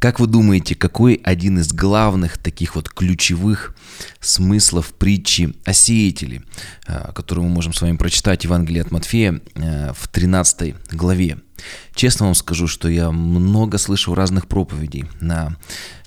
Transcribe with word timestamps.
Как 0.00 0.20
вы 0.20 0.28
думаете, 0.28 0.76
какой 0.76 1.14
один 1.24 1.58
из 1.58 1.72
главных 1.72 2.38
таких 2.38 2.76
вот 2.76 2.88
ключевых 2.88 3.74
смыслов 4.20 4.94
притчи 4.94 5.56
о 5.64 5.72
сеятеле, 5.72 6.44
э, 6.86 7.10
которую 7.12 7.48
мы 7.48 7.54
можем 7.54 7.72
с 7.72 7.82
вами 7.82 7.96
прочитать 7.96 8.44
Евангелие 8.44 8.82
от 8.82 8.92
Матфея 8.92 9.40
э, 9.56 9.92
в 9.92 10.06
13 10.06 10.76
главе? 10.92 11.38
Честно 11.96 12.26
вам 12.26 12.36
скажу, 12.36 12.68
что 12.68 12.88
я 12.88 13.10
много 13.10 13.78
слышал 13.78 14.14
разных 14.14 14.46
проповедей 14.46 15.06
на 15.20 15.56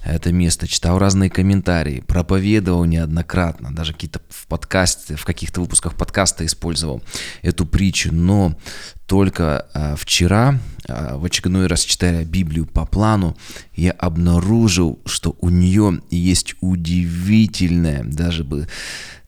это 0.06 0.32
место, 0.32 0.68
читал 0.68 0.98
разные 0.98 1.30
комментарии, 1.30 2.00
проповедовал 2.00 2.86
неоднократно, 2.86 3.76
даже 3.76 3.92
какие-то 3.92 4.22
в 4.30 4.48
подкасте, 4.48 5.16
в 5.16 5.26
каких-то 5.26 5.60
выпусках 5.60 5.96
подкаста 5.96 6.46
использовал 6.46 7.04
эту 7.42 7.66
притчу, 7.66 8.14
но 8.14 8.58
только 9.06 9.68
а, 9.74 9.96
вчера, 9.96 10.50
а, 10.52 10.60
в 10.88 11.26
очередной 11.26 11.68
раз 11.68 11.84
читая 11.84 12.26
Библию 12.26 12.66
по 12.66 12.86
плану, 12.86 13.38
я 13.76 13.92
обнаружил, 13.92 15.00
что 15.06 15.36
у 15.42 15.50
нее 15.50 16.02
есть 16.10 16.56
удивительное, 16.62 18.04
даже 18.04 18.44
бы, 18.44 18.68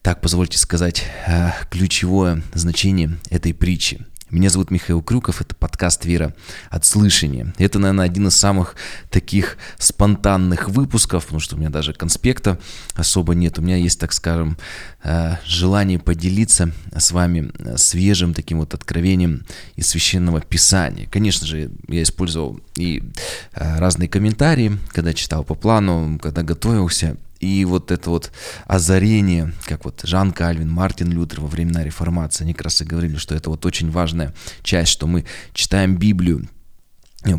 так 0.02 0.20
позвольте 0.20 0.58
сказать, 0.58 1.04
а, 1.26 1.54
ключевое 1.70 2.42
значение 2.54 3.18
этой 3.30 3.54
притчи– 3.54 4.04
меня 4.30 4.48
зовут 4.48 4.70
Михаил 4.70 5.02
Крюков, 5.02 5.40
это 5.40 5.54
подкаст 5.54 6.04
«Вера 6.04 6.34
от 6.70 6.84
слышания». 6.84 7.52
Это, 7.58 7.78
наверное, 7.78 8.06
один 8.06 8.28
из 8.28 8.36
самых 8.36 8.74
таких 9.10 9.58
спонтанных 9.78 10.68
выпусков, 10.68 11.24
потому 11.24 11.40
что 11.40 11.56
у 11.56 11.58
меня 11.58 11.70
даже 11.70 11.92
конспекта 11.92 12.58
особо 12.94 13.34
нет. 13.34 13.58
У 13.58 13.62
меня 13.62 13.76
есть, 13.76 14.00
так 14.00 14.12
скажем, 14.12 14.56
э, 15.02 15.36
желание 15.44 15.98
поделиться 15.98 16.72
с 16.96 17.12
вами 17.12 17.52
свежим 17.76 18.34
таким 18.34 18.60
вот 18.60 18.74
откровением 18.74 19.44
из 19.76 19.88
Священного 19.88 20.40
Писания. 20.40 21.06
Конечно 21.10 21.46
же, 21.46 21.70
я 21.88 22.02
использовал 22.02 22.60
и 22.76 23.02
э, 23.52 23.78
разные 23.78 24.08
комментарии, 24.08 24.78
когда 24.88 25.12
читал 25.12 25.44
по 25.44 25.54
плану, 25.54 26.18
когда 26.20 26.42
готовился, 26.42 27.16
и 27.44 27.64
вот 27.64 27.90
это 27.90 28.10
вот 28.10 28.32
озарение, 28.66 29.52
как 29.66 29.84
вот 29.84 30.00
Жан 30.04 30.32
Кальвин, 30.32 30.70
Мартин 30.70 31.10
Лютер 31.10 31.40
во 31.40 31.48
времена 31.48 31.84
реформации, 31.84 32.44
они 32.44 32.54
как 32.54 32.64
раз 32.64 32.80
и 32.82 32.84
говорили, 32.84 33.16
что 33.16 33.34
это 33.34 33.50
вот 33.50 33.64
очень 33.66 33.90
важная 33.90 34.34
часть, 34.62 34.90
что 34.90 35.06
мы 35.06 35.24
читаем 35.52 35.96
Библию, 35.96 36.48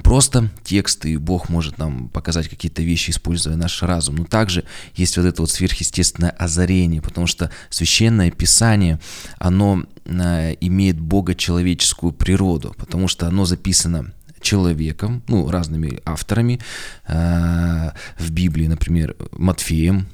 просто 0.04 0.50
тексты, 0.64 1.14
и 1.14 1.18
Бог 1.18 1.50
может 1.50 1.78
нам 1.78 2.10
показать 2.10 2.50
какие-то 2.50 2.82
вещи, 2.82 3.12
используя 3.12 3.56
наш 3.56 3.84
разум. 3.84 4.16
Но 4.16 4.26
также 4.26 4.66
есть 4.96 5.18
вот 5.18 5.26
это 5.26 5.42
вот 5.42 5.52
сверхъестественное 5.52 6.32
озарение, 6.32 7.02
потому 7.02 7.28
что 7.28 7.52
священное 7.70 8.32
писание, 8.32 9.00
оно 9.38 9.84
э, 10.06 10.56
имеет 10.60 11.00
богочеловеческую 11.00 12.14
природу, 12.14 12.74
потому 12.78 13.08
что 13.08 13.28
оно 13.28 13.46
записано 13.46 14.15
человеком, 14.46 15.24
ну, 15.28 15.50
разными 15.50 16.00
авторами 16.06 16.60
э, 17.08 17.90
в 18.18 18.32
Библии, 18.32 18.68
например, 18.68 19.16
Матфеем. 19.32 20.08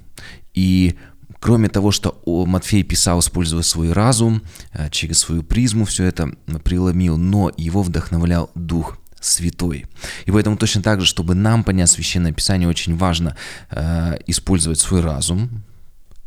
И 0.53 0.95
кроме 1.39 1.69
того, 1.69 1.91
что 1.91 2.21
Матфей 2.25 2.83
писал, 2.83 3.19
используя 3.19 3.61
свой 3.61 3.91
разум, 3.91 4.41
э, 4.73 4.89
через 4.89 5.19
свою 5.19 5.43
призму 5.43 5.85
все 5.85 6.05
это 6.05 6.31
преломил, 6.63 7.17
но 7.17 7.51
его 7.57 7.83
вдохновлял 7.83 8.49
Дух 8.55 8.97
Святой. 9.19 9.85
И 10.25 10.31
поэтому 10.31 10.57
точно 10.57 10.81
так 10.81 11.01
же, 11.01 11.05
чтобы 11.05 11.35
нам 11.35 11.63
понять 11.63 11.89
Священное 11.89 12.31
Писание, 12.31 12.67
очень 12.67 12.97
важно 12.97 13.35
э, 13.69 14.17
использовать 14.27 14.79
свой 14.79 15.01
разум, 15.01 15.63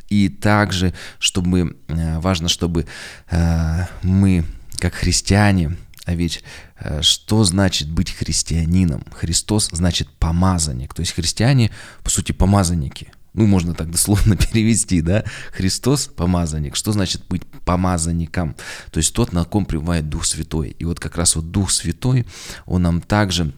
и 0.09 0.29
также, 0.29 0.95
чтобы 1.19 1.77
э, 1.89 2.21
важно, 2.21 2.49
чтобы 2.49 2.87
э, 3.31 3.87
мы, 4.03 4.45
как 4.79 4.95
христиане, 4.95 5.77
а 6.05 6.15
ведь 6.15 6.43
э, 6.79 7.03
что 7.03 7.45
значит 7.45 7.89
быть 7.91 8.11
христианином? 8.11 9.05
Христос 9.13 9.71
значит 9.73 10.09
помазанник. 10.19 10.95
То 10.95 11.01
есть 11.01 11.13
христиане, 11.13 11.71
по 12.03 12.11
сути, 12.11 12.33
помазанники. 12.33 13.09
Ну, 13.33 13.47
можно 13.47 13.75
так 13.75 13.91
дословно 13.91 14.37
перевести, 14.53 15.01
да? 15.01 15.25
Христос 15.53 16.07
помазанник. 16.07 16.77
Что 16.77 16.93
значит 16.93 17.27
быть 17.29 17.43
помазанником? 17.65 18.55
То 18.91 18.99
есть 18.99 19.15
тот, 19.15 19.33
на 19.33 19.45
ком 19.45 19.65
пребывает 19.65 20.09
Дух 20.09 20.25
Святой. 20.25 20.77
И 20.79 20.85
вот 20.85 21.01
как 21.01 21.17
раз 21.17 21.37
вот 21.37 21.51
Дух 21.51 21.71
Святой, 21.71 22.27
он 22.67 22.83
нам 22.83 23.01
также 23.01 23.53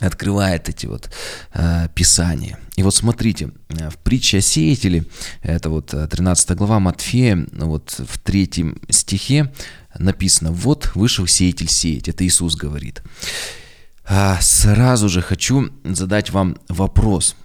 открывает 0.00 0.68
эти 0.68 0.86
вот 0.86 1.10
э, 1.54 1.88
писания. 1.94 2.58
И 2.76 2.82
вот 2.82 2.94
смотрите, 2.94 3.50
э, 3.68 3.90
в 3.90 3.96
притче 3.98 4.38
о 4.38 4.40
сеятеле, 4.40 5.04
это 5.42 5.70
вот 5.70 5.88
13 5.88 6.50
глава 6.50 6.80
Матфея, 6.80 7.46
вот 7.52 7.94
в 8.06 8.18
третьем 8.18 8.80
стихе, 8.90 9.52
написано, 9.98 10.52
вот 10.52 10.92
вышел 10.94 11.26
сеятель 11.26 11.68
сеять, 11.68 12.08
это 12.08 12.26
Иисус 12.26 12.56
говорит. 12.56 13.02
А 14.04 14.40
сразу 14.40 15.08
же 15.08 15.22
хочу 15.22 15.70
задать 15.84 16.30
вам 16.30 16.58
вопрос. 16.68 17.36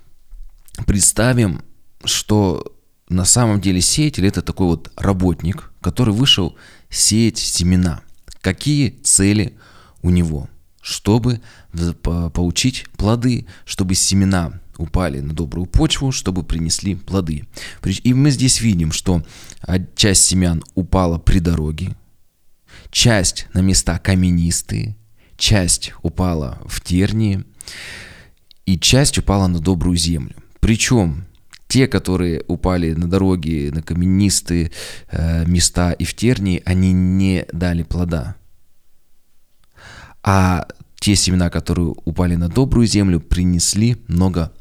Представим, 0.86 1.64
что 2.06 2.76
на 3.10 3.26
самом 3.26 3.60
деле 3.60 3.82
сеятель 3.82 4.28
это 4.28 4.42
такой 4.42 4.68
вот 4.68 4.92
работник, 4.96 5.72
который 5.82 6.14
вышел 6.14 6.56
сеять 6.90 7.38
семена. 7.38 8.02
Какие 8.42 8.90
цели 9.04 9.58
у 10.02 10.10
него? 10.10 10.50
Чтобы 10.82 11.42
получить 12.04 12.88
плоды, 12.98 13.46
чтобы 13.66 13.96
семена 13.96 14.60
упали 14.78 15.20
на 15.20 15.34
добрую 15.34 15.68
почву, 15.68 16.12
чтобы 16.12 16.44
принесли 16.44 16.96
плоды. 16.96 17.46
И 17.84 18.14
мы 18.14 18.32
здесь 18.32 18.62
видим, 18.62 18.92
что 18.92 19.24
часть 19.96 20.26
семян 20.26 20.64
упала 20.74 21.20
при 21.20 21.40
дороге, 21.40 21.96
часть 22.92 23.48
на 23.54 23.60
места 23.60 24.00
каменистые, 24.00 24.96
часть 25.38 25.94
упала 26.02 26.60
в 26.66 26.82
тернии, 26.82 27.44
и 28.66 28.78
часть 28.78 29.18
упала 29.18 29.48
на 29.48 29.60
добрую 29.60 29.98
землю. 29.98 30.36
Причем 30.60 31.26
те, 31.68 31.88
которые 31.88 32.44
упали 32.48 32.94
на 32.94 33.10
дороге, 33.10 33.72
на 33.74 33.82
каменистые 33.82 34.72
э, 35.10 35.46
места 35.46 35.92
и 35.94 36.04
в 36.04 36.14
тернии, 36.14 36.62
они 36.66 36.92
не 36.92 37.46
дали 37.52 37.84
плода. 37.84 38.36
А 40.24 40.68
те 41.00 41.16
семена, 41.16 41.50
которые 41.50 41.96
упали 42.06 42.36
на 42.36 42.48
добрую 42.48 42.86
землю, 42.86 43.20
принесли 43.20 43.98
много 44.08 44.52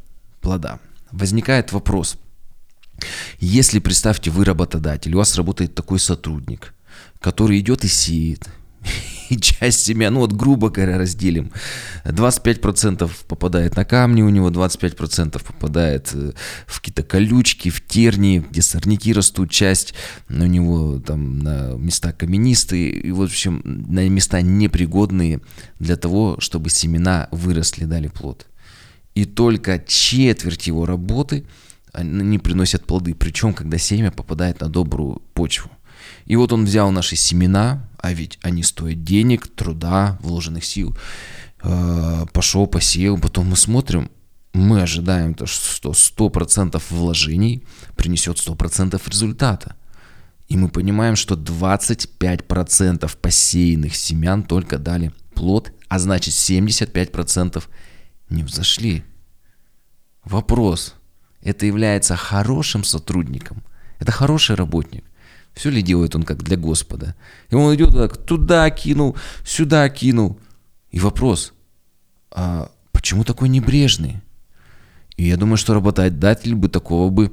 плода. 0.41 0.79
Возникает 1.13 1.73
вопрос. 1.73 2.17
Если, 3.39 3.79
представьте, 3.79 4.31
вы 4.31 4.45
работодатель, 4.45 5.15
у 5.15 5.19
вас 5.19 5.37
работает 5.37 5.75
такой 5.75 5.99
сотрудник– 5.99 6.75
который 7.21 7.59
идет 7.61 7.85
и 7.85 7.89
сеет. 7.89 8.49
И 9.31 9.37
часть 9.37 9.85
семян, 9.85 10.15
ну 10.15 10.21
вот 10.21 10.33
грубо 10.33 10.71
говоря, 10.71 10.99
разделим. 10.99 11.53
25% 12.05 13.09
попадает 13.29 13.77
на 13.77 13.85
камни 13.85 14.23
у 14.23 14.29
него, 14.29 14.51
25% 14.51 15.43
попадает 15.45 16.11
э, 16.13 16.33
в 16.67 16.81
какие-то 16.81 17.05
колючки, 17.05 17.71
в 17.71 17.87
тернии, 17.87 18.41
где 18.51 18.61
сорняки 18.61 19.13
растут, 19.13 19.51
часть 19.51 19.95
у 20.29 20.33
него 20.33 20.99
там 20.99 21.39
на 21.39 21.75
места 21.75 22.13
каменистые, 22.13 22.91
и 22.91 23.13
в 23.13 23.23
общем 23.23 23.63
на 23.65 24.09
места 24.09 24.43
непригодные 24.43 25.41
для 25.79 25.97
того, 25.97 26.37
чтобы 26.41 26.71
семена 26.71 27.29
выросли, 27.31 27.85
дали 27.85 28.09
плод. 28.09 28.47
И 29.15 29.25
только 29.25 29.79
четверть 29.87 30.67
его 30.67 30.87
работы 30.87 31.45
не 32.03 32.39
приносят 32.39 32.85
плоды, 32.85 33.15
причем 33.15 33.53
когда 33.53 33.79
семя 33.79 34.11
попадает 34.11 34.61
на 34.61 34.69
добрую 34.69 35.23
почву. 35.35 35.71
И 36.27 36.37
вот 36.37 36.53
он 36.53 36.65
взял 36.65 36.91
наши 36.91 37.17
семена, 37.17 37.89
а 37.99 38.13
ведь 38.13 38.39
они 38.43 38.63
стоят 38.63 39.05
денег, 39.05 39.47
труда, 39.49 40.19
вложенных 40.23 40.65
сил. 40.65 40.97
Э, 41.63 42.27
пошел, 42.33 42.67
посеял, 42.67 43.19
потом 43.19 43.49
мы 43.49 43.57
смотрим, 43.57 44.11
мы 44.53 44.83
ожидаем, 44.83 45.35
то, 45.35 45.47
что 45.47 45.91
100% 45.91 46.83
вложений 46.91 47.65
принесет 47.97 48.39
100% 48.39 49.01
результата. 49.09 49.77
И 50.49 50.57
мы 50.57 50.69
понимаем, 50.69 51.15
что 51.15 51.37
25% 51.37 53.11
посеянных 53.21 53.95
семян 53.95 54.43
только 54.43 54.79
дали 54.79 55.13
плод, 55.35 55.73
а 55.89 55.99
значит 55.99 56.35
75% 56.35 57.63
не 58.31 58.43
взошли. 58.43 59.05
Вопрос. 60.25 60.95
Это 61.43 61.67
является 61.67 62.17
хорошим 62.17 62.85
сотрудником? 62.85 63.63
Это 63.99 64.13
хороший 64.13 64.57
работник? 64.57 65.05
Все 65.55 65.71
ли 65.71 65.83
делает 65.83 66.15
он 66.15 66.23
как 66.23 66.43
для 66.43 66.57
Господа? 66.57 67.15
И 67.51 67.55
он 67.55 67.75
идет 67.75 67.93
так, 67.93 68.17
туда 68.17 68.69
кинул, 68.71 69.17
сюда 69.45 69.89
кинул. 69.89 70.39
И 70.91 71.01
вопрос, 71.01 71.53
а 72.31 72.71
почему 72.93 73.25
такой 73.25 73.49
небрежный? 73.49 74.21
И 75.17 75.27
я 75.27 75.37
думаю, 75.37 75.59
что 75.59 75.75
работодатель 75.75 76.55
бы 76.55 76.69
такого 76.69 77.11
бы 77.11 77.31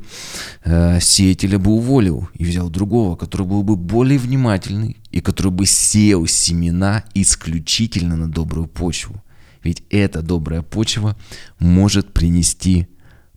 э, 0.66 1.00
сеятеля 1.00 1.58
бы 1.58 1.72
уволил 1.72 2.28
и 2.34 2.44
взял 2.44 2.70
другого, 2.70 3.16
который 3.16 3.48
был 3.48 3.64
бы 3.64 3.78
более 3.78 4.20
внимательный 4.20 4.98
и 5.10 5.22
который 5.22 5.54
бы 5.54 5.66
сеял 5.66 6.28
семена 6.28 7.06
исключительно 7.14 8.18
на 8.18 8.30
добрую 8.30 8.68
почву. 8.68 9.24
Ведь 9.64 9.84
эта 9.90 10.22
добрая 10.22 10.64
почва 10.64 11.16
может 11.60 12.12
принести 12.12 12.88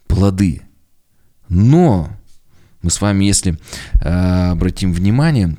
плоды. 0.08 0.62
Но 1.48 2.10
мы 2.82 2.90
с 2.90 3.00
вами, 3.00 3.24
если 3.24 3.58
э, 4.00 4.50
обратим 4.50 4.92
внимание, 4.92 5.56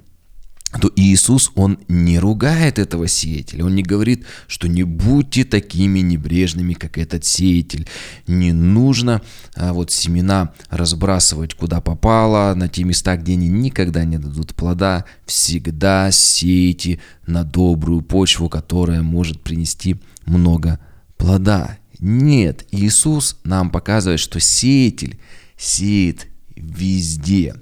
то 0.79 0.89
Иисус, 0.95 1.51
Он 1.56 1.79
не 1.89 2.18
ругает 2.18 2.79
этого 2.79 3.07
сеятеля, 3.07 3.65
Он 3.65 3.75
не 3.75 3.83
говорит, 3.83 4.25
что 4.47 4.68
не 4.68 4.83
будьте 4.83 5.44
такими 5.44 6.00
небрежными, 6.00 6.73
как 6.73 6.97
этот 6.97 7.25
сеятель. 7.25 7.88
Не 8.25 8.53
нужно 8.53 9.21
а, 9.56 9.73
вот 9.73 9.91
семена 9.91 10.53
разбрасывать 10.69 11.56
куда 11.56 11.81
попало, 11.81 12.53
на 12.56 12.69
те 12.69 12.83
места, 12.85 13.18
где 13.18 13.33
они 13.33 13.50
никогда 13.50 14.06
не 14.06 14.18
дадут 14.18 14.56
плода. 14.56 15.03
Всегда 15.25 16.09
сейте 16.12 17.00
на 17.27 17.44
добрую 17.44 18.01
почву, 18.01 18.47
которая 18.47 19.01
может 19.01 19.41
принести 19.41 19.97
много 20.25 20.79
плода. 21.18 21.77
Нет, 22.00 22.65
Иисус 22.71 23.38
нам 23.44 23.69
показывает, 23.69 24.21
что 24.21 24.39
сеятель 24.39 25.19
сеет 25.57 26.31
везде. 26.61 27.55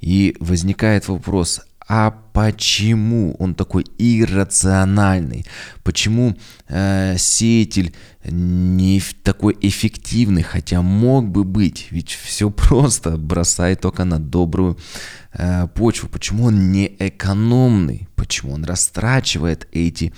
И 0.00 0.36
возникает 0.40 1.08
вопрос, 1.08 1.60
а 1.88 2.10
почему 2.32 3.34
он 3.38 3.54
такой 3.54 3.84
иррациональный? 3.98 5.44
Почему 5.82 6.36
э, 6.68 7.16
сеятель 7.18 7.94
не 8.24 9.02
такой 9.22 9.56
эффективный, 9.60 10.42
хотя 10.42 10.80
мог 10.80 11.28
бы 11.28 11.44
быть? 11.44 11.88
Ведь 11.90 12.10
все 12.10 12.50
просто 12.50 13.16
бросает 13.16 13.80
только 13.80 14.04
на 14.04 14.18
добрую 14.18 14.78
э, 15.34 15.68
почву. 15.74 16.08
Почему 16.08 16.44
он 16.44 16.72
не 16.72 16.86
экономный? 16.98 18.08
Почему 18.16 18.54
он 18.54 18.64
растрачивает 18.64 19.68
эти 19.72 20.12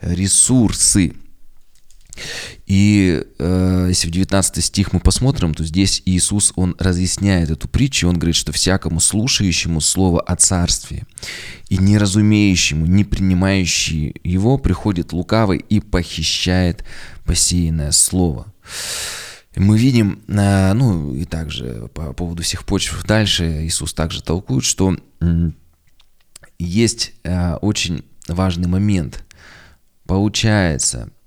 ресурсы? 0.00 1.14
И 2.66 3.24
э, 3.38 3.86
если 3.88 4.08
в 4.08 4.10
19 4.10 4.64
стих 4.64 4.92
мы 4.92 5.00
посмотрим, 5.00 5.54
то 5.54 5.64
здесь 5.64 6.02
Иисус, 6.04 6.52
Он 6.56 6.76
разъясняет 6.78 7.50
эту 7.50 7.68
притчу, 7.68 8.08
Он 8.08 8.16
говорит, 8.16 8.36
что 8.36 8.52
всякому 8.52 9.00
слушающему 9.00 9.80
Слово 9.80 10.20
о 10.20 10.36
Царстве 10.36 11.04
и 11.68 11.78
не 11.78 11.98
разумеющему, 11.98 12.86
не 12.86 13.04
принимающему 13.04 14.12
его, 14.22 14.58
приходит 14.58 15.12
лукавый 15.12 15.58
и 15.58 15.80
похищает 15.80 16.84
посеянное 17.24 17.92
Слово. 17.92 18.52
Мы 19.56 19.76
видим, 19.76 20.22
э, 20.28 20.72
ну 20.74 21.14
и 21.14 21.24
также 21.24 21.88
по 21.92 22.12
поводу 22.12 22.42
всех 22.42 22.64
почв 22.64 23.04
дальше 23.04 23.66
Иисус 23.66 23.92
также 23.94 24.22
толкует, 24.22 24.64
что 24.64 24.96
есть 26.58 27.14
э, 27.24 27.54
очень 27.54 28.04
важный 28.28 28.68
момент. 28.68 29.24
Получается, 30.06 31.10
Э, 31.10 31.19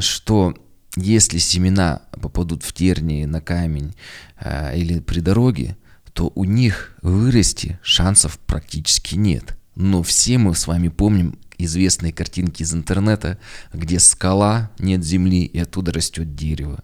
что 0.00 0.54
если 0.96 1.38
семена 1.38 2.02
попадут 2.20 2.62
в 2.62 2.72
тернии, 2.72 3.24
на 3.24 3.40
камень 3.40 3.94
э, 4.40 4.76
или 4.76 5.00
при 5.00 5.20
дороге, 5.20 5.76
то 6.12 6.32
у 6.34 6.44
них 6.44 6.96
вырасти 7.02 7.78
шансов 7.82 8.38
практически 8.40 9.14
нет. 9.14 9.56
Но 9.76 10.02
все 10.02 10.38
мы 10.38 10.54
с 10.54 10.66
вами 10.66 10.88
помним 10.88 11.38
известные 11.58 12.12
картинки 12.12 12.62
из 12.62 12.72
интернета, 12.74 13.38
где 13.72 13.98
скала, 13.98 14.70
нет 14.78 15.04
земли, 15.04 15.44
и 15.44 15.58
оттуда 15.58 15.92
растет 15.92 16.34
дерево. 16.34 16.82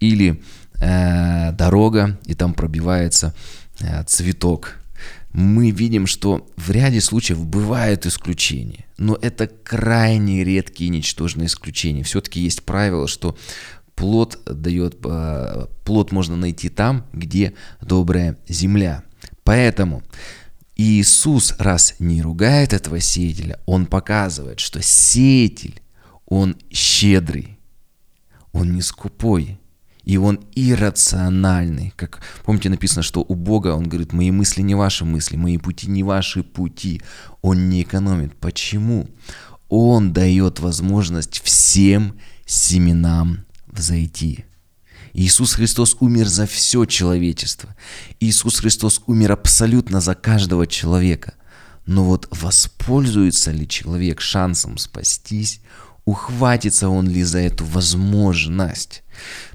Или 0.00 0.42
э, 0.80 1.52
дорога, 1.52 2.18
и 2.26 2.34
там 2.34 2.54
пробивается 2.54 3.34
э, 3.80 4.02
цветок 4.04 4.78
мы 5.34 5.72
видим, 5.72 6.06
что 6.06 6.48
в 6.56 6.70
ряде 6.70 7.00
случаев 7.00 7.44
бывают 7.44 8.06
исключения, 8.06 8.86
но 8.98 9.18
это 9.20 9.48
крайне 9.48 10.44
редкие 10.44 10.86
и 10.86 10.92
ничтожные 10.92 11.48
исключения. 11.48 12.04
Все-таки 12.04 12.38
есть 12.38 12.62
правило, 12.62 13.08
что 13.08 13.36
плод 13.96 14.38
дает, 14.46 14.96
э, 15.04 15.66
плод 15.84 16.12
можно 16.12 16.36
найти 16.36 16.68
там, 16.68 17.04
где 17.12 17.54
добрая 17.80 18.38
земля. 18.46 19.02
Поэтому 19.42 20.04
Иисус, 20.76 21.56
раз 21.58 21.96
не 21.98 22.22
ругает 22.22 22.72
этого 22.72 23.00
сеятеля, 23.00 23.58
он 23.66 23.86
показывает, 23.86 24.60
что 24.60 24.80
сеятель, 24.82 25.82
он 26.26 26.56
щедрый, 26.70 27.58
он 28.52 28.72
не 28.72 28.82
скупой, 28.82 29.58
и 30.04 30.16
он 30.16 30.40
иррациональный. 30.54 31.92
Как, 31.96 32.20
помните, 32.44 32.68
написано, 32.68 33.02
что 33.02 33.24
у 33.26 33.34
Бога, 33.34 33.68
он 33.68 33.88
говорит, 33.88 34.12
мои 34.12 34.30
мысли 34.30 34.62
не 34.62 34.74
ваши 34.74 35.04
мысли, 35.04 35.36
мои 35.36 35.58
пути 35.58 35.88
не 35.88 36.02
ваши 36.02 36.42
пути. 36.42 37.02
Он 37.42 37.68
не 37.68 37.82
экономит. 37.82 38.36
Почему? 38.36 39.08
Он 39.68 40.12
дает 40.12 40.60
возможность 40.60 41.40
всем 41.40 42.14
семенам 42.44 43.46
взойти. 43.66 44.44
Иисус 45.14 45.54
Христос 45.54 45.96
умер 46.00 46.26
за 46.26 46.46
все 46.46 46.84
человечество. 46.84 47.74
Иисус 48.20 48.58
Христос 48.58 49.00
умер 49.06 49.32
абсолютно 49.32 50.00
за 50.00 50.14
каждого 50.14 50.66
человека. 50.66 51.34
Но 51.86 52.04
вот 52.04 52.28
воспользуется 52.30 53.52
ли 53.52 53.68
человек 53.68 54.20
шансом 54.20 54.76
спастись, 54.76 55.60
ухватится 56.04 56.88
он 56.88 57.08
ли 57.08 57.22
за 57.22 57.38
эту 57.38 57.64
возможность. 57.64 59.03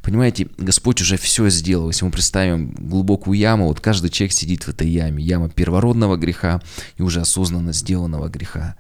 Понимаете, 0.02 0.48
Господь 0.58 1.02
уже 1.02 1.18
все 1.18 1.50
сделал. 1.50 1.90
Если 1.90 2.06
мы 2.06 2.12
представим 2.12 2.72
глубокую 2.72 3.38
яму, 3.38 3.68
вот 3.68 3.80
каждый 3.80 4.10
человек 4.10 4.34
сидит 4.34 4.64
в 4.64 4.70
этой 4.70 4.90
яме. 4.90 5.24
Яма 5.24 5.50
первородного 5.50 6.18
греха 6.18 6.62
и 6.98 7.02
уже 7.02 7.22
осознанно 7.22 7.74
сделанного 7.74 8.30
греха. 8.30 8.76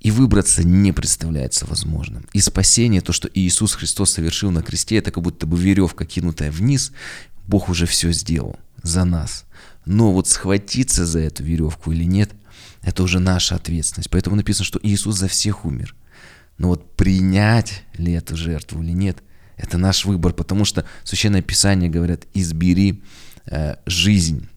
И 0.00 0.10
выбраться 0.10 0.62
не 0.62 0.92
представляется 0.92 1.66
возможным. 1.66 2.26
И 2.32 2.40
спасение, 2.40 3.00
то, 3.00 3.12
что 3.12 3.28
Иисус 3.32 3.74
Христос 3.74 4.12
совершил 4.12 4.50
на 4.50 4.62
кресте, 4.62 4.96
это 4.96 5.10
как 5.10 5.22
будто 5.22 5.46
бы 5.46 5.58
веревка, 5.58 6.04
кинутая 6.04 6.50
вниз. 6.50 6.92
Бог 7.46 7.68
уже 7.68 7.86
все 7.86 8.12
сделал 8.12 8.56
за 8.82 9.04
нас. 9.04 9.44
Но 9.84 10.12
вот 10.12 10.28
схватиться 10.28 11.06
за 11.06 11.20
эту 11.20 11.42
веревку 11.42 11.92
или 11.92 12.04
нет, 12.04 12.30
это 12.82 13.02
уже 13.02 13.18
наша 13.18 13.54
ответственность. 13.54 14.10
Поэтому 14.10 14.36
написано, 14.36 14.64
что 14.64 14.80
Иисус 14.82 15.16
за 15.16 15.28
всех 15.28 15.64
умер. 15.64 15.94
Но 16.58 16.68
вот 16.68 16.96
принять 16.96 17.82
ли 17.98 18.12
эту 18.12 18.36
жертву 18.36 18.82
или 18.82 18.92
нет, 18.92 19.18
это 19.56 19.78
наш 19.78 20.04
выбор, 20.04 20.32
потому 20.32 20.64
что 20.64 20.84
Священное 21.04 21.42
Писание 21.42 21.90
говорят, 21.90 22.26
избери 22.34 23.02
э, 23.46 23.76
жизнь. 23.86 24.48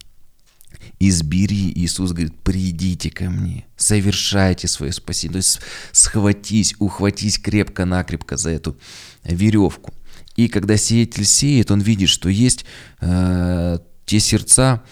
Избери, 0.98 1.72
Иисус 1.74 2.12
говорит, 2.12 2.34
придите 2.42 3.10
ко 3.10 3.30
мне, 3.30 3.64
совершайте 3.76 4.68
свое 4.68 4.92
спасение. 4.92 5.32
То 5.32 5.38
есть 5.38 5.60
схватись, 5.92 6.74
ухватись 6.78 7.38
крепко-накрепко 7.38 8.36
за 8.36 8.50
эту 8.50 8.76
веревку. 9.24 9.94
И 10.36 10.48
когда 10.48 10.76
сеятель 10.76 11.24
сеет, 11.24 11.70
он 11.70 11.80
видит, 11.80 12.10
что 12.10 12.28
есть 12.28 12.66
э, 13.00 13.78
те 14.04 14.20
сердца, 14.20 14.82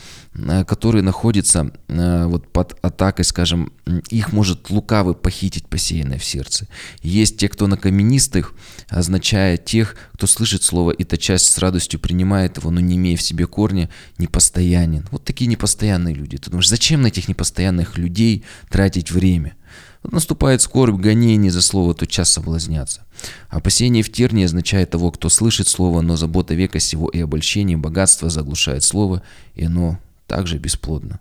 которые 0.66 1.02
находятся 1.02 1.70
э, 1.88 2.26
вот 2.26 2.48
под 2.48 2.78
атакой, 2.82 3.24
скажем, 3.24 3.72
их 4.08 4.32
может 4.32 4.70
лукавый 4.70 5.14
похитить 5.14 5.66
посеянное 5.66 6.18
в 6.18 6.24
сердце. 6.24 6.68
Есть 7.02 7.38
те, 7.38 7.48
кто 7.48 7.66
на 7.66 7.76
каменистых, 7.76 8.54
означает 8.88 9.64
тех, 9.64 9.96
кто 10.12 10.26
слышит 10.26 10.62
слово 10.62 10.92
и 10.92 11.04
тотчас 11.04 11.42
с 11.44 11.58
радостью 11.58 12.00
принимает 12.00 12.58
его, 12.58 12.70
но 12.70 12.80
не 12.80 12.96
имея 12.96 13.16
в 13.16 13.22
себе 13.22 13.46
корня, 13.46 13.90
непостоянен. 14.18 15.06
Вот 15.10 15.24
такие 15.24 15.46
непостоянные 15.46 16.14
люди. 16.14 16.38
Ты 16.38 16.50
думаешь, 16.50 16.68
зачем 16.68 17.02
на 17.02 17.08
этих 17.08 17.28
непостоянных 17.28 17.98
людей 17.98 18.44
тратить 18.68 19.10
время? 19.10 19.54
Вот 20.02 20.12
наступает 20.12 20.62
скорбь, 20.62 21.00
гонение 21.00 21.50
за 21.50 21.60
слово, 21.60 21.94
тот 21.94 22.08
час 22.08 22.30
соблазняться. 22.30 23.04
А 23.48 23.60
посеяние 23.60 24.04
в 24.04 24.12
тернии 24.12 24.44
означает 24.44 24.90
того, 24.90 25.10
кто 25.10 25.28
слышит 25.28 25.66
слово, 25.66 26.02
но 26.02 26.16
забота 26.16 26.54
века 26.54 26.78
сего 26.78 27.08
и 27.08 27.20
обольщение, 27.20 27.76
богатство 27.76 28.30
заглушает 28.30 28.84
слово, 28.84 29.22
и 29.54 29.64
оно 29.64 29.98
также 30.28 30.58
бесплодно. 30.58 31.18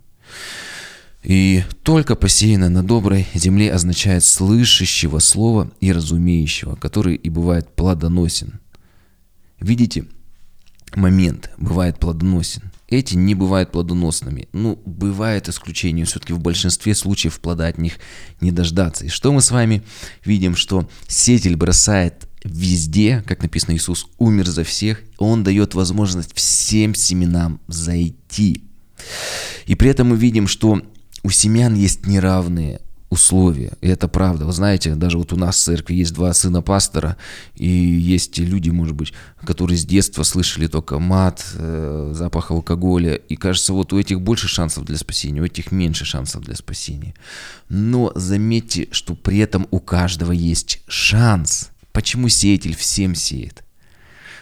И 1.24 1.64
только 1.82 2.14
посеянное 2.14 2.68
на 2.68 2.84
доброй 2.84 3.26
земле 3.34 3.72
означает 3.72 4.22
слышащего 4.22 5.18
слова 5.18 5.70
и 5.80 5.92
разумеющего, 5.92 6.76
который 6.76 7.16
и 7.16 7.28
бывает 7.28 7.74
плодоносен. 7.74 8.60
Видите, 9.58 10.04
момент 10.94 11.50
бывает 11.58 11.98
плодоносен. 11.98 12.70
Эти 12.86 13.16
не 13.16 13.34
бывают 13.34 13.72
плодоносными. 13.72 14.48
Ну, 14.52 14.80
бывает 14.86 15.48
исключение, 15.48 16.06
все-таки 16.06 16.32
в 16.32 16.38
большинстве 16.38 16.94
случаев 16.94 17.40
плода 17.40 17.66
от 17.66 17.76
них 17.76 17.94
не 18.40 18.50
дождаться. 18.50 19.04
И 19.04 19.08
что 19.08 19.32
мы 19.32 19.42
с 19.42 19.50
вами 19.50 19.82
видим, 20.24 20.56
что 20.56 20.88
сетель 21.06 21.56
бросает 21.56 22.28
везде, 22.44 23.22
как 23.26 23.42
написано, 23.42 23.74
Иисус 23.74 24.06
умер 24.16 24.46
за 24.46 24.64
всех, 24.64 25.02
Он 25.18 25.42
дает 25.44 25.74
возможность 25.74 26.34
всем 26.34 26.94
семенам 26.94 27.60
зайти. 27.66 28.67
И 29.66 29.74
при 29.74 29.90
этом 29.90 30.08
мы 30.08 30.16
видим, 30.16 30.46
что 30.46 30.80
у 31.22 31.30
семян 31.30 31.74
есть 31.74 32.06
неравные 32.06 32.80
условия. 33.10 33.72
И 33.80 33.88
это 33.88 34.06
правда. 34.06 34.44
Вы 34.44 34.52
знаете, 34.52 34.94
даже 34.94 35.18
вот 35.18 35.32
у 35.32 35.36
нас 35.36 35.56
в 35.56 35.62
церкви 35.62 35.94
есть 35.94 36.12
два 36.12 36.32
сына 36.34 36.60
пастора, 36.60 37.16
и 37.54 37.66
есть 37.66 38.38
люди, 38.38 38.70
может 38.70 38.94
быть, 38.94 39.14
которые 39.44 39.78
с 39.78 39.84
детства 39.84 40.22
слышали 40.24 40.66
только 40.66 40.98
мат, 40.98 41.44
э, 41.54 42.12
запах 42.14 42.50
алкоголя. 42.50 43.14
И 43.14 43.36
кажется, 43.36 43.72
вот 43.72 43.92
у 43.92 43.98
этих 43.98 44.20
больше 44.20 44.46
шансов 44.48 44.84
для 44.84 44.98
спасения, 44.98 45.40
у 45.40 45.44
этих 45.44 45.72
меньше 45.72 46.04
шансов 46.04 46.42
для 46.42 46.54
спасения. 46.54 47.14
Но 47.68 48.12
заметьте, 48.14 48.88
что 48.90 49.14
при 49.14 49.38
этом 49.38 49.66
у 49.70 49.80
каждого 49.80 50.32
есть 50.32 50.82
шанс. 50.86 51.70
Почему 51.92 52.28
сеятель 52.28 52.76
всем 52.76 53.14
сеет? 53.14 53.64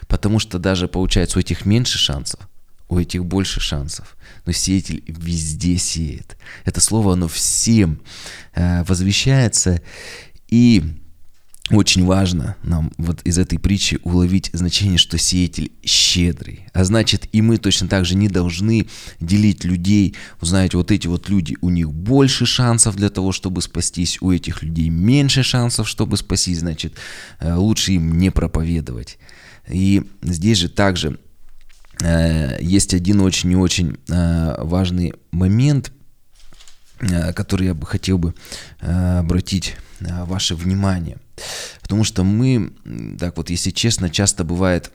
Потому 0.09 0.39
что 0.39 0.59
даже, 0.59 0.89
получается, 0.89 1.39
у 1.39 1.41
этих 1.41 1.67
меньше 1.67 1.99
шансов, 1.99 2.41
у 2.89 2.99
этих 2.99 3.25
больше 3.25 3.61
шансов. 3.61 4.17
Но 4.45 4.53
сеятель 4.53 5.03
везде 5.07 5.77
сеет. 5.79 6.37
Это 6.65 6.81
слово, 6.81 7.15
оно 7.15 7.29
всем 7.29 8.01
э, 8.55 8.85
возвещается. 8.85 9.83
И 10.49 10.83
очень 11.71 12.05
важно 12.05 12.57
нам 12.63 12.93
вот 12.97 13.23
из 13.23 13.39
этой 13.39 13.59
притчи 13.59 13.99
уловить 14.05 14.51
значение, 14.53 14.99
что 14.99 15.19
сеятель 15.19 15.73
щедрый. 15.85 16.67
А 16.73 16.85
значит, 16.85 17.29
и 17.33 17.43
мы 17.43 17.57
точно 17.57 17.89
так 17.89 18.05
же 18.05 18.15
не 18.15 18.29
должны 18.29 18.87
делить 19.19 19.65
людей. 19.65 20.15
Вы 20.41 20.47
знаете, 20.47 20.77
вот 20.77 20.93
эти 20.93 21.09
вот 21.09 21.29
люди, 21.29 21.57
у 21.61 21.71
них 21.71 21.93
больше 21.93 22.47
шансов 22.47 22.95
для 22.95 23.11
того, 23.11 23.33
чтобы 23.33 23.63
спастись, 23.63 24.19
у 24.21 24.31
этих 24.31 24.63
людей 24.63 24.91
меньше 24.91 25.43
шансов, 25.43 25.89
чтобы 25.89 26.17
спастись, 26.17 26.61
значит, 26.61 26.95
э, 27.41 27.53
лучше 27.55 27.93
им 27.93 28.17
не 28.17 28.31
проповедовать. 28.31 29.19
И 29.69 30.05
здесь 30.23 30.59
же 30.59 30.69
также 30.69 31.19
есть 32.01 32.95
один 32.95 33.21
очень 33.21 33.53
и 33.53 33.57
очень 33.57 33.99
э, 34.09 34.55
важный 34.59 35.15
момент, 35.31 35.93
который 37.35 37.67
я 37.67 37.75
бы 37.75 37.87
хотел 37.87 38.19
бы 38.19 38.35
обратить 38.81 39.77
ваше 40.01 40.55
внимание. 40.55 41.19
Потому 41.83 42.05
что 42.05 42.25
мы, 42.25 42.73
так 43.19 43.37
вот, 43.37 43.51
если 43.51 43.71
честно, 43.71 44.09
часто 44.09 44.45
бывает 44.45 44.91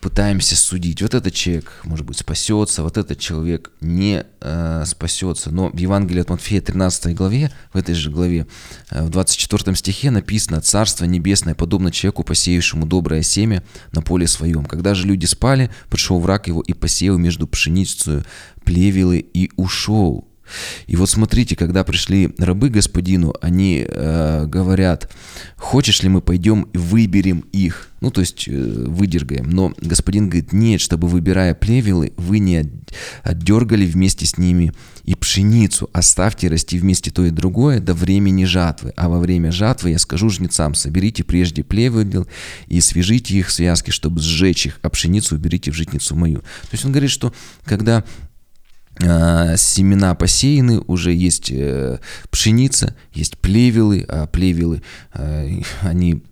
пытаемся 0.00 0.56
судить. 0.56 1.00
Вот 1.00 1.14
этот 1.14 1.32
человек, 1.32 1.80
может 1.84 2.04
быть, 2.04 2.18
спасется, 2.18 2.82
вот 2.82 2.98
этот 2.98 3.18
человек 3.18 3.70
не 3.80 4.24
э, 4.40 4.84
спасется. 4.86 5.50
Но 5.50 5.70
в 5.70 5.76
Евангелии 5.76 6.20
от 6.20 6.30
Матфея 6.30 6.60
13 6.60 7.14
главе, 7.14 7.50
в 7.72 7.78
этой 7.78 7.94
же 7.94 8.10
главе, 8.10 8.46
э, 8.90 9.04
в 9.04 9.10
24 9.10 9.74
стихе 9.76 10.10
написано 10.10 10.60
«Царство 10.60 11.04
небесное 11.04 11.54
подобно 11.54 11.90
человеку, 11.90 12.24
посеявшему 12.24 12.86
доброе 12.86 13.22
семя 13.22 13.62
на 13.92 14.02
поле 14.02 14.26
своем. 14.26 14.66
Когда 14.66 14.94
же 14.94 15.06
люди 15.06 15.24
спали, 15.26 15.70
пришел 15.88 16.20
враг 16.20 16.48
его 16.48 16.60
и 16.60 16.74
посеял 16.74 17.16
между 17.18 17.46
пшеницей 17.46 18.24
плевелы 18.64 19.18
и 19.18 19.50
ушел». 19.56 20.28
И 20.86 20.96
вот 20.96 21.10
смотрите, 21.10 21.56
когда 21.56 21.84
пришли 21.84 22.34
рабы 22.38 22.68
господину, 22.68 23.34
они 23.40 23.86
э, 23.88 24.46
говорят, 24.46 25.12
хочешь 25.56 26.02
ли 26.02 26.08
мы 26.08 26.20
пойдем 26.20 26.62
и 26.72 26.78
выберем 26.78 27.44
их, 27.52 27.88
ну 28.00 28.10
то 28.10 28.20
есть 28.20 28.46
э, 28.48 28.52
выдергаем. 28.52 29.50
Но 29.50 29.72
господин 29.80 30.28
говорит, 30.28 30.52
нет, 30.52 30.80
чтобы 30.80 31.08
выбирая 31.08 31.54
плевелы, 31.54 32.12
вы 32.16 32.38
не 32.38 32.70
отдергали 33.22 33.86
вместе 33.86 34.26
с 34.26 34.38
ними 34.38 34.72
и 35.04 35.14
пшеницу, 35.14 35.88
оставьте 35.92 36.48
расти 36.48 36.78
вместе 36.78 37.10
то 37.10 37.24
и 37.24 37.30
другое 37.30 37.80
до 37.80 37.94
времени 37.94 38.44
жатвы. 38.44 38.92
А 38.96 39.08
во 39.08 39.18
время 39.18 39.52
жатвы 39.52 39.90
я 39.90 39.98
скажу 39.98 40.30
жнецам, 40.30 40.74
соберите 40.74 41.24
прежде 41.24 41.64
плевел 41.64 42.26
и 42.66 42.80
свяжите 42.80 43.34
их 43.34 43.48
в 43.48 43.52
связки, 43.52 43.90
чтобы 43.90 44.20
сжечь 44.20 44.66
их, 44.66 44.78
а 44.82 44.90
пшеницу 44.90 45.36
уберите 45.36 45.70
в 45.70 45.74
житницу 45.74 46.14
мою. 46.16 46.40
То 46.40 46.72
есть 46.72 46.84
он 46.84 46.92
говорит, 46.92 47.10
что 47.10 47.32
когда 47.64 48.04
семена 48.98 50.14
посеяны, 50.14 50.80
уже 50.80 51.12
есть 51.12 51.50
э, 51.50 51.98
пшеница, 52.30 52.96
есть 53.12 53.38
плевелы, 53.38 54.06
а 54.08 54.26
плевелы, 54.26 54.82
э, 55.12 55.60
они 55.82 56.22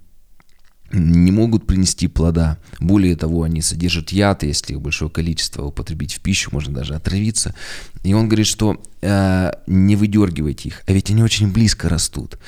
не 0.93 1.33
могут 1.33 1.67
принести 1.67 2.09
плода. 2.09 2.59
Более 2.79 3.17
того, 3.17 3.43
они 3.43 3.61
содержат 3.61 4.11
яд, 4.11 4.45
если 4.45 4.75
их 4.75 4.81
большое 4.81 5.11
количество 5.11 5.65
употребить 5.65 6.15
в 6.15 6.21
пищу, 6.21 6.51
можно 6.53 6.73
даже 6.73 6.95
отравиться. 6.95 7.55
И 8.03 8.15
он 8.15 8.29
говорит, 8.29 8.47
что 8.47 8.81
э, 9.03 9.53
не 9.67 9.97
выдергивайте 9.97 10.69
их, 10.69 10.83
а 10.87 10.93
ведь 10.93 11.11
они 11.11 11.23
очень 11.23 11.53
близко 11.53 11.89
растут. 11.89 12.39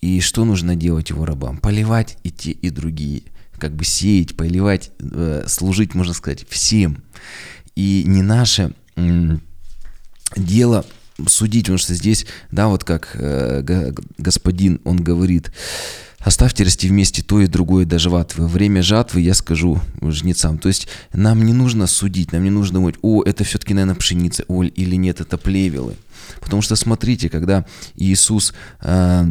И 0.00 0.20
что 0.20 0.44
нужно 0.44 0.76
делать 0.76 1.10
его 1.10 1.24
рабам? 1.24 1.58
Поливать 1.58 2.18
и 2.22 2.30
те, 2.30 2.52
и 2.52 2.70
другие. 2.70 3.22
Как 3.58 3.74
бы 3.74 3.84
сеять, 3.84 4.36
поливать, 4.36 4.92
э, 5.00 5.44
служить, 5.48 5.94
можно 5.94 6.14
сказать, 6.14 6.46
всем. 6.48 7.02
И 7.74 8.04
не 8.06 8.22
наше 8.22 8.74
дело 10.36 10.84
судить, 11.26 11.64
потому 11.64 11.78
что 11.78 11.94
здесь, 11.94 12.26
да, 12.52 12.68
вот 12.68 12.84
как 12.84 13.10
э, 13.14 13.92
господин, 14.18 14.80
он 14.84 15.02
говорит, 15.02 15.50
оставьте 16.18 16.64
расти 16.64 16.88
вместе 16.88 17.22
то 17.22 17.40
и 17.40 17.46
другое 17.46 17.84
до 17.84 17.98
жатвы. 17.98 18.46
Время 18.46 18.82
жатвы 18.82 19.20
я 19.20 19.34
скажу 19.34 19.80
жнецам. 20.00 20.58
То 20.58 20.68
есть 20.68 20.88
нам 21.12 21.44
не 21.44 21.52
нужно 21.52 21.86
судить, 21.86 22.32
нам 22.32 22.44
не 22.44 22.50
нужно 22.50 22.74
думать, 22.74 22.96
о, 23.02 23.22
это 23.24 23.44
все-таки, 23.44 23.74
наверное, 23.74 23.96
пшеница, 23.96 24.44
о, 24.48 24.62
или 24.62 24.96
нет, 24.96 25.20
это 25.20 25.38
плевелы. 25.38 25.96
Потому 26.40 26.62
что 26.62 26.76
смотрите, 26.76 27.28
когда 27.28 27.64
Иисус 27.96 28.52
э, 28.80 29.24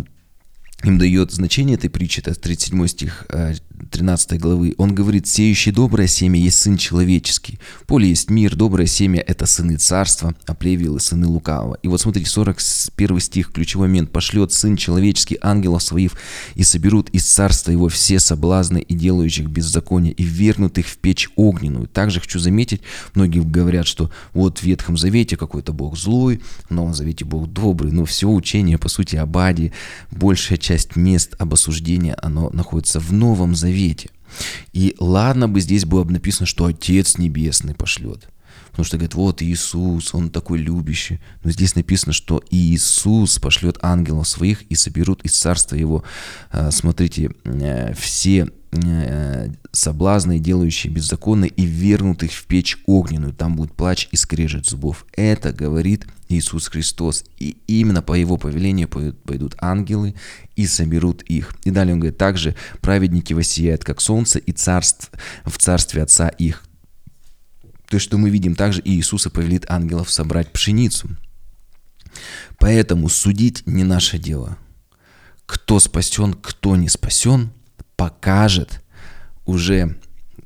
им 0.83 0.97
дает 0.97 1.31
значение 1.31 1.75
этой 1.75 1.89
притчи, 1.89 2.19
это 2.19 2.35
37 2.35 2.87
стих 2.87 3.25
э, 3.29 3.53
13 3.91 4.39
главы, 4.39 4.73
он 4.77 4.95
говорит, 4.95 5.27
«Сеющий 5.27 5.71
доброе 5.71 6.07
семя 6.07 6.39
есть 6.39 6.59
сын 6.59 6.77
человеческий, 6.77 7.59
поле 7.85 8.09
есть 8.09 8.29
мир, 8.29 8.55
доброе 8.55 8.87
семя– 8.87 9.23
это 9.27 9.45
сыны 9.45 9.77
царства, 9.77 10.35
а 10.45 10.55
плевелы– 10.55 10.99
сыны 11.01 11.27
лукавого». 11.27 11.77
И 11.83 11.87
вот 11.87 12.01
смотрите, 12.01 12.29
41 12.29 13.19
стих, 13.19 13.51
ключевой 13.51 13.87
момент, 13.87 14.11
«Пошлет 14.11 14.51
сын 14.51 14.77
человеческий 14.77 15.37
ангелов 15.41 15.83
своих, 15.83 16.13
и 16.55 16.63
соберут 16.63 17.09
из 17.11 17.25
царства 17.25 17.71
его 17.71 17.87
все 17.87 18.19
соблазны 18.19 18.79
и 18.79 18.93
делающих 18.95 19.47
беззаконие, 19.47 20.13
и 20.13 20.23
вернут 20.23 20.77
их 20.77 20.87
в 20.87 20.97
печь 20.97 21.29
огненную». 21.35 21.87
Также 21.87 22.19
хочу 22.19 22.39
заметить, 22.39 22.81
многие 23.13 23.41
говорят, 23.41 23.85
что 23.85 24.11
вот 24.33 24.59
в 24.59 24.63
Ветхом 24.63 24.97
Завете 24.97 25.37
какой-то 25.37 25.71
Бог 25.71 25.97
злой, 25.97 26.41
в 26.67 26.73
Новом 26.73 26.93
Завете 26.93 27.25
Бог 27.25 27.47
добрый, 27.47 27.91
но 27.91 28.05
все 28.05 28.27
учение, 28.27 28.77
по 28.77 28.89
сути, 28.89 29.15
об 29.15 29.37
аде, 29.37 29.71
большая 30.11 30.57
часть 30.57 30.95
мест 30.95 31.35
об 31.37 31.53
осуждении, 31.53 32.15
оно 32.21 32.49
находится 32.49 32.99
в 32.99 33.13
Новом 33.13 33.55
Завете, 33.55 33.66
Завете. 33.67 34.09
И 34.71 34.95
ладно 34.97 35.49
бы 35.49 35.59
здесь 35.59 35.83
было 35.83 36.03
бы 36.05 36.13
написано, 36.13 36.45
что 36.45 36.65
Отец 36.65 37.17
Небесный 37.17 37.75
пошлет. 37.75 38.29
Потому 38.71 38.85
что 38.85 38.97
говорит, 38.97 39.15
вот 39.15 39.41
Иисус, 39.41 40.13
Он 40.13 40.29
такой 40.29 40.59
любящий. 40.59 41.19
Но 41.43 41.51
здесь 41.51 41.75
написано, 41.75 42.13
что 42.13 42.41
Иисус 42.49 43.39
пошлет 43.39 43.77
ангелов 43.81 44.27
своих 44.27 44.61
и 44.63 44.75
соберут 44.75 45.25
из 45.25 45.37
царства 45.37 45.75
Его, 45.75 46.03
а, 46.49 46.71
смотрите, 46.71 47.31
э, 47.43 47.93
все 47.93 48.47
соблазны, 49.71 50.39
делающие 50.39 50.91
беззаконно, 50.91 51.45
и 51.45 51.65
вернут 51.65 52.23
их 52.23 52.31
в 52.31 52.45
печь 52.45 52.77
огненную. 52.85 53.33
Там 53.33 53.55
будет 53.55 53.73
плач 53.73 54.09
и 54.11 54.17
скрежет 54.17 54.65
зубов. 54.65 55.05
Это 55.13 55.53
говорит 55.53 56.05
Иисус 56.29 56.67
Христос. 56.67 57.23
И 57.39 57.57
именно 57.67 58.01
по 58.01 58.13
Его 58.13 58.37
повелению 58.37 58.89
пойдут 58.89 59.55
ангелы 59.59 60.15
и 60.55 60.67
соберут 60.67 61.21
их. 61.23 61.55
И 61.63 61.71
далее 61.71 61.93
он 61.93 61.99
говорит, 61.99 62.17
также 62.17 62.55
праведники 62.81 63.33
воссияют, 63.33 63.83
как 63.83 64.01
солнце, 64.01 64.39
и 64.39 64.51
царств, 64.51 65.11
в 65.45 65.57
царстве 65.57 66.03
Отца 66.03 66.27
их. 66.27 66.63
То 67.89 67.99
что 67.99 68.17
мы 68.17 68.29
видим, 68.29 68.55
также 68.55 68.81
и 68.81 68.91
Иисуса 68.91 69.29
повелит 69.29 69.65
ангелов 69.69 70.11
собрать 70.11 70.51
пшеницу. 70.51 71.09
Поэтому 72.59 73.07
судить 73.07 73.65
не 73.65 73.85
наше 73.85 74.17
дело. 74.17 74.57
Кто 75.45 75.79
спасен, 75.79 76.33
кто 76.33 76.75
не 76.75 76.89
спасен, 76.89 77.51
покажет 77.97 78.81
уже 79.45 79.97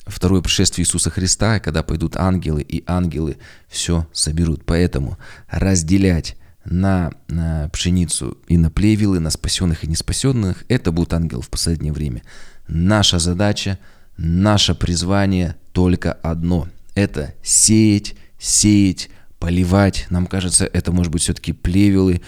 второе 0.08 0.42
пришествие 0.42 0.84
Иисуса 0.84 1.12
Христа, 1.12 1.60
когда 1.60 1.84
пойдут 1.84 2.16
ангелы, 2.16 2.62
и 2.62 2.84
ангелы 2.88 3.38
все 3.68 4.08
соберут. 4.12 4.66
Поэтому 4.66 5.18
разделять 5.48 6.36
на, 6.66 7.12
на 7.28 7.70
пшеницу 7.70 8.38
и 8.48 8.58
на 8.58 8.72
плевелы, 8.72 9.20
на 9.20 9.30
спасенных 9.30 9.84
и 9.84 9.88
неспасенных, 9.88 10.64
это 10.68 10.92
будут 10.92 11.14
ангелы 11.14 11.42
в 11.42 11.50
последнее 11.50 11.94
время. 11.94 12.24
Наша 12.68 13.20
задача, 13.20 13.78
наше 14.18 14.74
призвание 14.74 15.56
только 15.72 16.14
одно– 16.14 16.68
это 16.96 17.34
сеять, 17.44 18.16
сеять, 18.38 19.10
поливать. 19.40 20.08
Нам 20.10 20.28
кажется, 20.28 20.66
это 20.66 20.92
может 20.92 21.12
быть 21.12 21.22
все-таки 21.24 21.54
плевелы, 21.54 22.22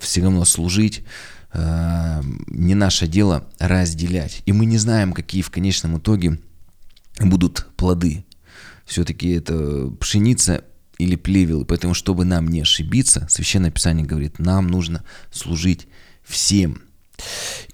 все 0.00 0.22
равно 0.22 0.44
служить. 0.44 1.04
Э, 1.52 2.22
не 2.46 2.74
наше 2.74 3.06
дело 3.06 3.48
разделять. 3.58 4.42
И 4.46 4.52
мы 4.52 4.66
не 4.66 4.78
знаем, 4.78 5.12
какие 5.12 5.42
в 5.42 5.50
конечном 5.50 5.98
итоге 5.98 6.38
будут 7.18 7.66
плоды. 7.76 8.24
Все-таки 8.86 9.30
это 9.30 9.90
пшеница 10.00 10.64
или 10.98 11.16
плевелы. 11.16 11.64
Поэтому, 11.64 11.94
чтобы 11.94 12.24
нам 12.24 12.48
не 12.48 12.60
ошибиться, 12.60 13.26
Священное 13.28 13.70
Писание 13.70 14.06
говорит, 14.06 14.38
нам 14.38 14.68
нужно 14.68 15.04
служить 15.30 15.88
всем– 16.22 16.82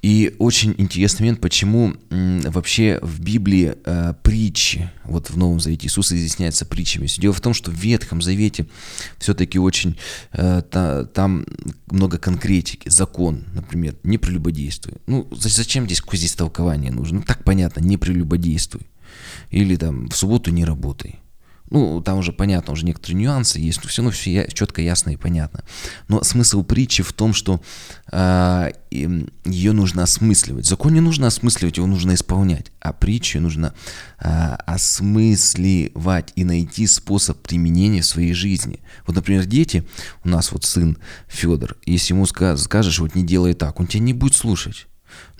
и 0.03 0.35
очень 0.39 0.75
интересный 0.79 1.25
момент, 1.25 1.41
почему 1.41 1.95
вообще 2.11 2.99
в 3.03 3.21
Библии 3.21 3.75
э, 3.85 4.15
притчи, 4.23 4.91
вот 5.05 5.31
в 5.31 5.37
Новом 5.37 5.61
Завете 5.61 5.87
Иисус 5.87 6.13
изъясняется 6.13 6.65
притчами. 6.65 7.07
Дело 7.19 7.33
в 7.33 7.41
том, 7.41 7.55
что 7.55 7.71
в 7.71 7.75
Ветхом 7.75 8.23
Завете 8.23 8.67
все-таки 9.19 9.59
очень 9.59 9.97
э, 10.33 10.63
та, 10.71 11.05
там 11.05 11.47
много 11.91 12.19
конкретики. 12.19 12.89
Закон, 12.89 13.45
например, 13.55 13.97
не 14.03 14.19
прелюбодействуй. 14.19 14.95
Ну, 15.07 15.29
зачем 15.33 15.87
здесь 15.87 16.03
здесь 16.13 16.35
толкование 16.35 16.93
нужно? 16.93 17.19
Ну, 17.19 17.25
так 17.25 17.45
понятно, 17.45 17.81
не 17.81 17.97
прелюбодействуй. 17.97 18.83
Или 19.51 19.77
там 19.77 20.09
в 20.09 20.17
субботу 20.17 20.51
не 20.51 20.65
работай. 20.65 21.21
Ну, 21.71 22.01
там 22.01 22.19
уже 22.19 22.33
понятно, 22.33 22.73
уже 22.73 22.85
некоторые 22.85 23.21
нюансы 23.21 23.59
есть, 23.59 23.83
но 23.83 23.89
все 23.89 24.03
равно 24.03 24.13
все 24.13 24.49
четко, 24.53 24.83
ясно 24.83 25.11
и 25.11 25.17
понятно. 25.17 25.65
Но 26.09 26.23
смысл 26.23 26.63
притчи 26.63 27.03
в 27.03 27.13
том, 27.13 27.35
что 27.35 27.61
э, 28.13 28.71
ее 28.91 29.73
нужно 29.73 30.05
осмысливать. 30.05 30.67
Закон 30.67 30.95
не 30.95 31.01
нужно 31.01 31.27
осмысливать, 31.27 31.77
его 31.77 31.87
нужно 31.87 32.15
исполнять. 32.15 32.71
А 32.81 32.93
притчу 32.93 33.41
нужно 33.41 33.75
э, 34.21 34.29
осмысливать 34.67 36.33
и 36.37 36.45
найти 36.45 36.87
способ 36.87 37.39
применения 37.43 38.03
в 38.03 38.07
своей 38.07 38.33
жизни. 38.33 38.81
Вот, 39.07 39.17
например, 39.17 39.45
дети, 39.47 39.87
у 40.25 40.29
нас 40.29 40.53
вот 40.53 40.65
сын 40.65 40.99
Федор, 41.27 41.77
если 41.85 42.15
ему 42.15 42.27
скажешь, 42.27 42.99
вот 42.99 43.15
не 43.15 43.25
делай 43.25 43.55
так, 43.55 43.81
он 43.81 43.87
тебя 43.87 44.03
не 44.03 44.13
будет 44.13 44.35
слушать. 44.35 44.87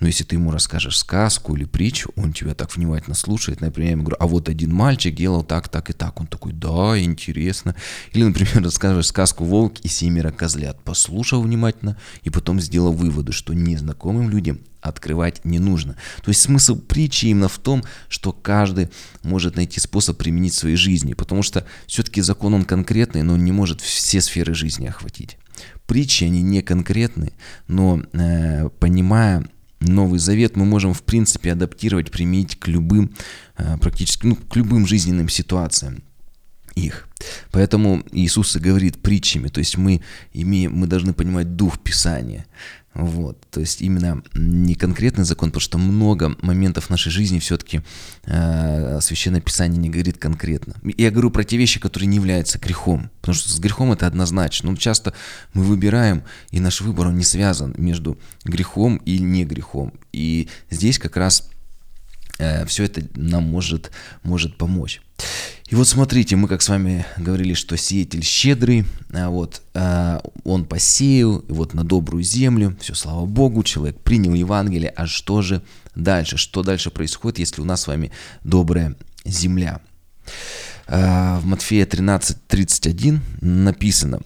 Но 0.01 0.07
если 0.07 0.25
ты 0.25 0.37
ему 0.37 0.51
расскажешь 0.51 0.99
сказку 0.99 1.57
или 1.57 1.65
притчу, 1.65 2.11
он 2.17 2.33
тебя 2.33 2.55
так 2.55 2.75
внимательно 2.77 3.15
слушает. 3.15 3.61
Например, 3.61 3.89
я 3.89 3.93
ему 3.93 4.03
говорю, 4.03 4.17
а 4.21 4.27
вот 4.27 4.49
один 4.49 4.73
мальчик 4.73 5.15
делал 5.15 5.43
так, 5.43 5.69
так 5.69 5.91
и 5.91 5.93
так. 5.93 6.21
Он 6.21 6.27
такой, 6.27 6.53
да, 6.53 6.99
интересно. 6.99 7.75
Или, 8.13 8.25
например, 8.25 8.63
расскажешь 8.65 9.07
сказку 9.07 9.45
«Волк 9.45 9.81
и 9.81 9.89
семеро 9.89 10.31
козлят». 10.31 10.83
Послушал 10.83 11.43
внимательно 11.43 11.97
и 12.23 12.31
потом 12.31 12.61
сделал 12.61 12.93
выводы, 12.93 13.33
что 13.33 13.55
незнакомым 13.55 14.29
людям 14.31 14.61
открывать 14.81 15.45
не 15.45 15.59
нужно. 15.59 15.97
То 16.23 16.29
есть 16.29 16.43
смысл 16.43 16.77
притчи 16.77 17.27
именно 17.27 17.49
в 17.49 17.59
том, 17.59 17.83
что 18.09 18.33
каждый 18.33 18.91
может 19.23 19.57
найти 19.57 19.81
способ 19.81 20.17
применить 20.19 20.55
в 20.55 20.59
своей 20.59 20.77
жизни, 20.77 21.15
потому 21.15 21.43
что 21.43 21.67
все-таки 21.87 22.21
закон 22.21 22.55
он 22.55 22.65
конкретный, 22.65 23.23
но 23.23 23.35
он 23.35 23.45
не 23.45 23.53
может 23.53 23.81
все 23.81 24.21
сферы 24.21 24.55
жизни 24.55 24.87
охватить. 24.87 25.39
Притчи, 25.87 26.25
они 26.25 26.43
не 26.43 26.63
конкретны, 26.63 27.33
но 27.69 28.03
э, 28.13 28.69
понимая 28.81 29.47
Новый 29.81 30.19
Завет 30.19 30.57
мы 30.57 30.65
можем, 30.65 30.95
в 30.95 31.03
принципе, 31.03 31.53
адаптировать, 31.53 32.11
применить 32.11 32.59
к 32.59 32.69
любым, 32.69 33.15
э, 33.59 33.77
практически, 33.79 34.27
ну, 34.27 34.37
к 34.37 34.57
любым 34.57 34.87
жизненным 34.87 35.29
ситуациям 35.29 36.03
их. 36.77 37.09
Поэтому 37.51 38.03
Иисус 38.13 38.57
и 38.57 38.61
говорит 38.61 38.99
притчами, 38.99 39.49
то 39.49 39.59
есть 39.59 39.77
мы 39.79 40.03
имеем, 40.33 40.75
мы 40.75 40.87
должны 40.87 41.13
понимать 41.13 41.57
дух 41.57 41.79
Писания. 41.79 42.47
Вот, 42.97 43.39
то 43.51 43.61
есть 43.61 43.83
именно 43.83 44.23
не 44.35 44.75
конкретный 44.75 45.25
закон, 45.25 45.51
потому 45.51 45.61
что 45.61 45.77
много 45.77 46.35
моментов 46.41 46.89
нашей 46.89 47.13
жизни 47.13 47.39
все-таки 47.41 47.83
э, 48.25 49.01
Священное 49.03 49.43
Писание 49.43 49.79
не 49.79 49.91
говорит 49.91 50.17
конкретно. 50.17 50.77
Я 50.83 51.11
говорю 51.11 51.31
про 51.31 51.45
те 51.45 51.59
вещи, 51.59 51.79
которые 51.79 52.07
не 52.07 52.17
являются 52.17 52.59
грехом, 52.59 53.11
потому 53.21 53.35
что 53.35 53.51
с 53.51 53.59
грехом 53.59 53.93
это 53.93 54.07
однозначно. 54.07 54.71
Но 54.71 54.77
часто 54.79 55.13
мы 55.53 55.63
выбираем, 55.65 56.25
и 56.51 56.59
наш 56.59 56.81
выбор 56.81 57.09
он 57.09 57.19
не 57.19 57.25
связан 57.25 57.75
между 57.77 58.19
грехом 58.45 58.97
и 59.05 59.19
не 59.19 59.45
грехом. 59.45 59.93
И 60.15 60.49
здесь 60.71 60.99
как 60.99 61.19
раз 61.19 61.51
э, 62.39 62.65
все 62.65 62.85
это 62.85 63.03
нам 63.15 63.45
может, 63.45 63.91
может 64.23 64.57
помочь. 64.57 65.03
И 65.69 65.75
вот 65.75 65.89
смотрите, 65.89 66.37
мы 66.37 66.47
как 66.47 66.63
с 66.63 66.69
вами 66.69 67.05
говорили, 67.17 67.53
что 67.55 67.77
сеятель 67.77 68.23
щедрый, 68.23 68.85
а 69.13 69.31
вот 69.31 69.63
а, 69.75 70.23
он 70.45 70.65
посеял, 70.65 71.45
вот 71.49 71.75
на 71.75 71.83
добрую 71.83 72.23
землю, 72.23 72.77
все, 72.81 72.95
слава 72.95 73.27
Богу, 73.27 73.65
человек 73.65 73.99
принял 74.01 74.33
Евангелие, 74.35 74.91
а 74.91 75.07
что 75.07 75.43
же 75.43 75.63
дальше? 75.97 76.37
Что 76.37 76.63
дальше 76.63 76.91
происходит, 76.91 77.41
если 77.41 77.61
у 77.61 77.65
нас 77.65 77.83
с 77.83 77.87
вами 77.89 78.13
добрая 78.45 78.95
земля? 79.25 79.81
А, 80.87 81.41
в 81.41 81.47
Матфея 81.47 81.85
13:31 81.85 83.19
написано, 83.41 84.21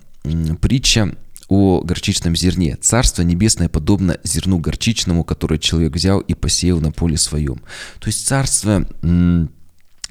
притча 0.61 1.17
о 1.49 1.81
горчичном 1.81 2.37
зерне. 2.37 2.77
Царство 2.77 3.23
небесное 3.23 3.71
подобно 3.71 4.19
зерну 4.25 4.59
горчичному, 4.59 5.25
которое 5.25 5.59
человек 5.59 5.95
взял 5.95 6.21
и 6.21 6.35
посеял 6.35 6.81
на 6.81 6.93
поле 6.93 7.17
своем. 7.17 7.63
То 7.99 8.09
есть 8.09 8.27
царство 8.27 8.87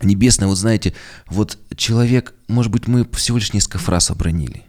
небесное, 0.04 0.48
вот 0.48 0.58
знаете, 0.58 0.94
вот 1.28 1.58
человек, 1.76 2.34
может 2.48 2.72
быть, 2.72 2.88
мы 2.88 3.08
всего 3.14 3.38
лишь 3.38 3.54
несколько 3.54 3.80
фраз 3.80 4.12
обронили 4.12 4.64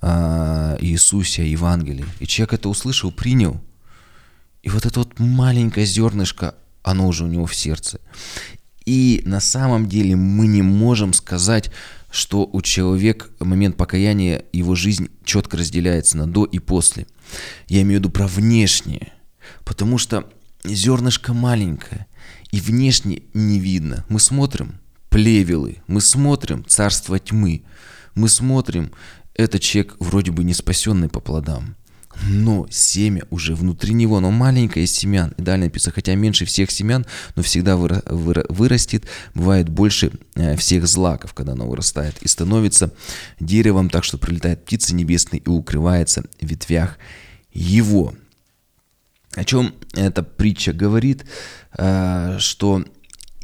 о 0.00 0.76
Иисусе, 0.80 1.50
Евангелии, 1.50 2.04
и 2.20 2.26
человек 2.26 2.54
это 2.54 2.68
услышал, 2.68 3.10
принял, 3.10 3.60
и 4.62 4.68
вот 4.68 4.84
это 4.84 5.00
вот 5.00 5.18
маленькое 5.18 5.86
зернышко, 5.86 6.54
оно 6.82 7.06
уже 7.08 7.24
у 7.24 7.28
него 7.28 7.46
в 7.46 7.54
сердце. 7.54 8.00
И 8.84 9.22
на 9.24 9.40
самом 9.40 9.88
деле 9.88 10.14
мы 10.14 10.46
не 10.46 10.62
можем 10.62 11.12
сказать, 11.12 11.70
что 12.10 12.48
у 12.52 12.62
человека 12.62 13.26
момент 13.40 13.76
покаяния, 13.76 14.44
его 14.52 14.74
жизнь 14.74 15.08
четко 15.24 15.56
разделяется 15.56 16.16
на 16.16 16.26
до 16.26 16.44
и 16.44 16.58
после. 16.58 17.06
Я 17.68 17.82
имею 17.82 17.98
в 17.98 18.00
виду 18.00 18.10
про 18.10 18.26
внешнее, 18.26 19.12
потому 19.64 19.98
что 19.98 20.28
зернышко 20.64 21.32
маленькое– 21.32 22.06
и 22.50 22.60
внешне 22.60 23.22
не 23.34 23.58
видно. 23.58 24.04
Мы 24.08 24.20
смотрим 24.20 24.80
плевелы, 25.08 25.78
мы 25.86 26.00
смотрим 26.00 26.64
царство 26.66 27.18
тьмы, 27.18 27.62
мы 28.14 28.28
смотрим, 28.28 28.92
этот 29.34 29.60
человек 29.62 29.96
вроде 29.98 30.30
бы 30.30 30.44
не 30.44 30.54
спасенный 30.54 31.08
по 31.08 31.20
плодам. 31.20 31.76
Но 32.28 32.66
семя 32.70 33.24
уже 33.30 33.54
внутри 33.54 33.92
него, 33.92 34.20
но 34.20 34.30
маленькое 34.30 34.86
из 34.86 34.92
семян. 34.92 35.34
И 35.36 35.42
далее 35.42 35.66
написано, 35.66 35.92
хотя 35.94 36.14
меньше 36.14 36.46
всех 36.46 36.70
семян, 36.70 37.04
но 37.34 37.42
всегда 37.42 37.74
выра- 37.74 38.02
выра- 38.08 38.46
вырастет, 38.48 39.04
бывает 39.34 39.68
больше 39.68 40.12
э, 40.34 40.56
всех 40.56 40.86
злаков, 40.86 41.34
когда 41.34 41.52
оно 41.52 41.68
вырастает, 41.68 42.16
и 42.22 42.28
становится 42.28 42.92
деревом, 43.38 43.90
так 43.90 44.02
что 44.02 44.16
прилетает 44.16 44.64
птицы 44.64 44.94
небесные 44.94 45.40
и 45.40 45.48
укрывается 45.48 46.22
в 46.40 46.46
ветвях 46.46 46.98
его. 47.52 48.14
О 49.36 49.44
чем 49.44 49.74
эта 49.92 50.22
притча 50.22 50.72
говорит? 50.72 51.26
Э, 51.76 52.38
что 52.38 52.82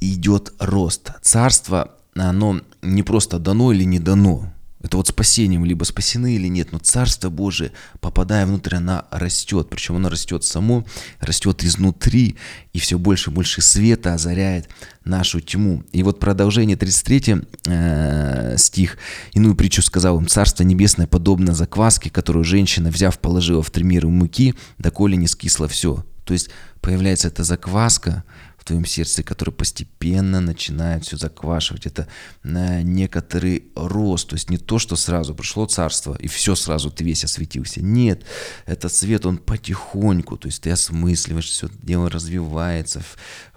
идет 0.01 0.53
рост. 0.59 1.13
Царство, 1.21 1.97
оно 2.15 2.61
не 2.81 3.03
просто 3.03 3.39
дано 3.39 3.73
или 3.73 3.85
не 3.85 4.01
дано. 4.01 4.53
Это 4.83 4.97
вот 4.97 5.09
спасением, 5.09 5.65
либо 5.65 5.85
спасены 5.85 6.35
или 6.35 6.49
нет, 6.49 6.73
но 6.73 6.79
Царство 6.79 7.31
Божие, 7.31 7.73
попадая 8.01 8.47
внутрь, 8.47 8.77
оно 8.77 9.05
растет. 9.11 9.69
Причем 9.71 9.97
оно 9.97 10.09
растет 10.09 10.45
само, 10.45 10.85
растет 11.21 11.65
изнутри, 11.65 12.37
и 12.73 12.79
все 12.79 12.99
больше 12.99 13.31
и 13.31 13.33
больше 13.33 13.63
света 13.63 14.15
озаряет 14.15 14.69
нашу 15.05 15.41
тьму. 15.41 15.85
И 15.93 16.03
вот 16.03 16.19
продолжение 16.19 16.77
33 16.77 17.37
э, 17.67 18.57
стих. 18.59 18.99
Иную 19.33 19.55
притчу 19.55 19.83
сказал 19.83 20.19
им, 20.19 20.27
«Царство 20.27 20.65
небесное 20.65 21.07
подобно 21.07 21.55
закваске, 21.55 22.11
которую 22.11 22.45
женщина, 22.45 22.91
взяв, 22.91 23.19
положила 23.19 23.63
в 23.63 23.71
три 23.71 23.85
меры 23.85 24.09
муки, 24.09 24.55
доколе 24.79 25.17
не 25.17 25.29
скисло 25.29 25.69
все». 25.69 26.05
То 26.25 26.35
есть 26.35 26.51
появляется 26.81 27.29
эта 27.29 27.45
закваска 27.45 28.25
в 28.63 28.65
твоем 28.65 28.85
сердце, 28.85 29.25
которая 29.25 29.53
постепенно 29.53 30.41
начинает 30.41 31.05
все 31.05 31.17
заквашивать. 31.17 31.85
Это 31.87 32.07
э, 32.45 32.83
некоторый 32.83 33.65
рост, 33.75 34.29
то 34.29 34.37
есть 34.37 34.51
не 34.51 34.57
то, 34.57 34.79
что 34.79 34.95
сразу 34.95 35.35
пришло 35.35 35.67
царство, 35.67 36.15
и 36.15 36.29
все 36.29 36.55
сразу 36.55 36.89
ты 36.89 37.03
весь 37.03 37.25
осветился. 37.25 37.83
Нет, 37.83 38.23
этот 38.65 38.93
свет, 38.95 39.27
он 39.27 39.39
потихоньку, 39.39 40.37
то 40.37 40.47
есть 40.47 40.63
ты 40.63 40.71
осмысливаешь, 40.71 41.51
все 41.51 41.69
дело 41.83 42.09
развивается 42.09 43.03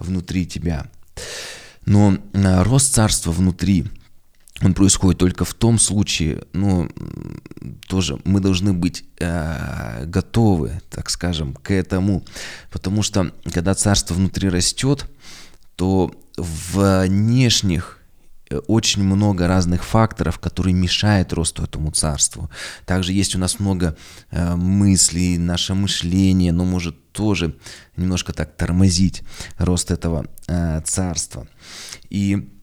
внутри 0.00 0.44
тебя. 0.44 0.90
Но 1.84 2.18
э, 2.32 2.62
рост 2.64 2.92
царства 2.92 3.30
внутри– 3.30 3.86
он 4.62 4.74
происходит 4.74 5.18
только 5.18 5.44
в 5.44 5.54
том 5.54 5.78
случае, 5.78 6.44
ну, 6.52 6.88
тоже 7.88 8.18
мы 8.24 8.40
должны 8.40 8.72
быть 8.72 9.04
э, 9.18 10.04
готовы, 10.06 10.80
так 10.90 11.10
скажем, 11.10 11.54
к 11.54 11.70
этому, 11.70 12.24
потому 12.70 13.02
что 13.02 13.32
когда 13.52 13.74
царство 13.74 14.14
внутри 14.14 14.48
растет, 14.48 15.06
то 15.76 16.10
внешних 16.38 17.98
э, 18.48 18.56
очень 18.56 19.04
много 19.04 19.46
разных 19.46 19.84
факторов, 19.84 20.38
которые 20.38 20.72
мешают 20.74 21.34
росту 21.34 21.62
этому 21.62 21.90
царству. 21.90 22.50
Также 22.86 23.12
есть 23.12 23.36
у 23.36 23.38
нас 23.38 23.58
много 23.60 23.94
э, 24.30 24.54
мыслей, 24.54 25.36
наше 25.36 25.74
мышление, 25.74 26.52
но 26.52 26.64
может 26.64 27.12
тоже 27.12 27.56
немножко 27.96 28.32
так 28.32 28.56
тормозить 28.56 29.22
рост 29.58 29.90
этого 29.90 30.26
э, 30.48 30.80
царства. 30.82 31.46
И 32.08 32.55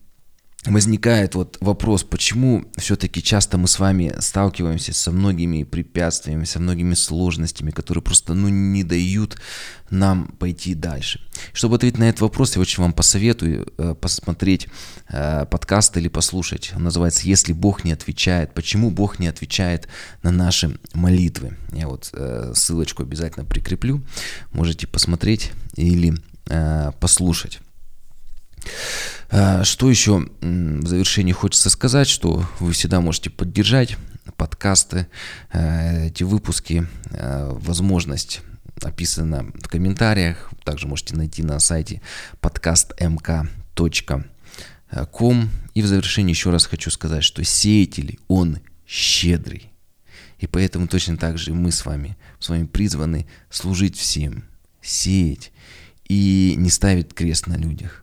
возникает 0.66 1.36
вот 1.36 1.58
вопрос, 1.60 2.04
почему 2.04 2.66
все-таки 2.78 3.22
часто 3.22 3.58
мы 3.58 3.68
с 3.68 3.80
вами 3.80 4.14
сталкиваемся 4.20 4.94
со 4.94 5.12
многими 5.12 5.64
препятствиями, 5.64 6.46
со 6.46 6.60
многими 6.60 6.94
сложностями, 6.94 7.72
которые 7.72 8.02
просто 8.02 8.34
ну, 8.34 8.48
не 8.48 8.84
дают 8.84 9.38
нам 9.90 10.28
пойти 10.40 10.74
дальше. 10.74 11.22
Чтобы 11.52 11.76
ответить 11.76 12.00
на 12.00 12.06
этот 12.06 12.22
вопрос, 12.22 12.56
я 12.56 12.62
очень 12.62 12.82
вам 12.82 12.94
посоветую 12.94 13.72
э, 13.78 13.94
посмотреть 14.00 14.68
э, 15.10 15.46
подкаст 15.50 15.98
или 15.98 16.08
послушать. 16.08 16.72
Он 16.76 16.84
называется 16.84 17.28
«Если 17.28 17.52
Бог 17.54 17.84
не 17.84 17.92
отвечает». 17.92 18.54
Почему 18.54 18.90
Бог 18.90 19.20
не 19.20 19.28
отвечает 19.28 19.88
на 20.24 20.32
наши 20.32 20.80
молитвы? 20.94 21.58
Я 21.74 21.90
вот 21.90 22.10
э, 22.14 22.54
ссылочку 22.56 23.04
обязательно 23.04 23.46
прикреплю. 23.46 24.02
Можете 24.52 24.88
посмотреть 24.88 25.52
или 25.76 26.16
послушать. 27.00 27.62
А, 29.36 29.64
что 29.64 29.90
еще 29.90 30.28
в 30.42 30.86
завершении 30.88 31.32
хочется 31.32 31.72
сказать, 31.72 32.08
что 32.08 32.46
вы 32.60 32.72
всегда 32.72 33.02
можете 33.02 33.32
поддержать 33.32 33.98
подкасты, 34.38 35.08
э, 35.52 36.08
эти 36.08 36.22
выпуски, 36.22 36.88
э, 37.10 37.50
возможность 37.52 38.42
описана 38.84 39.52
в 39.56 39.68
комментариях, 39.70 40.52
также 40.64 40.88
можете 40.88 41.16
найти 41.16 41.42
на 41.42 41.58
сайте 41.60 42.04
ком. 45.12 45.50
И 45.74 45.82
в 45.82 45.88
завершении 45.88 46.34
еще 46.34 46.52
раз 46.52 46.68
хочу 46.68 46.92
сказать, 46.92 47.24
что 47.24 47.44
сеятель, 47.44 48.20
он 48.28 48.60
щедрый. 48.86 49.72
И 50.38 50.46
поэтому 50.46 50.88
точно 50.88 51.18
так 51.18 51.40
же 51.40 51.56
мы 51.56 51.72
с 51.72 51.88
вами, 51.88 52.18
с 52.38 52.50
вами 52.50 52.66
призваны 52.66 53.26
служить 53.50 53.98
всем, 53.98 54.44
сеять 54.80 55.52
и 56.08 56.54
не 56.56 56.70
ставить 56.70 57.16
крест 57.16 57.48
на 57.48 57.58
людях. 57.58 58.03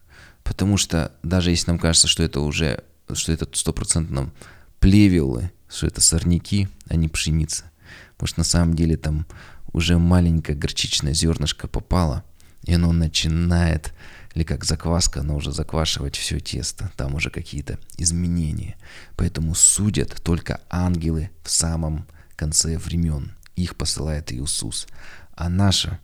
Потому 0.51 0.77
что 0.77 1.13
даже 1.23 1.51
если 1.51 1.71
нам 1.71 1.79
кажется, 1.79 2.09
что 2.09 2.25
это 2.25 2.41
уже, 2.41 2.83
что 3.13 3.31
это 3.31 3.49
стопроцентно 3.53 4.33
плевелы, 4.81 5.53
что 5.69 5.87
это 5.87 6.01
сорняки, 6.01 6.69
а 6.89 6.97
не 6.97 7.07
пшеница. 7.09 7.71
Может, 8.19 8.37
на 8.37 8.43
самом 8.43 8.75
деле 8.75 8.97
там 8.97 9.27
уже 9.73 9.97
маленькое 9.97 10.59
горчичное 10.59 11.15
зернышко 11.15 11.69
попало, 11.69 12.25
и 12.65 12.75
оно 12.75 12.91
начинает, 12.91 13.95
или 14.35 14.43
как 14.43 14.65
закваска, 14.65 15.21
оно 15.21 15.37
уже 15.37 15.53
заквашивать 15.53 16.17
все 16.17 16.41
тесто. 16.41 16.91
Там 16.97 17.15
уже 17.15 17.31
какие-то 17.31 17.79
изменения. 17.97 18.77
Поэтому 19.15 19.55
судят 19.55 20.21
только 20.21 20.63
ангелы 20.69 21.31
в 21.45 21.51
самом 21.51 22.09
конце 22.35 22.77
времен. 22.77 23.37
Их 23.55 23.77
посылает 23.77 24.33
Иисус. 24.33 24.89
А 25.37 25.49
наша 25.49 26.01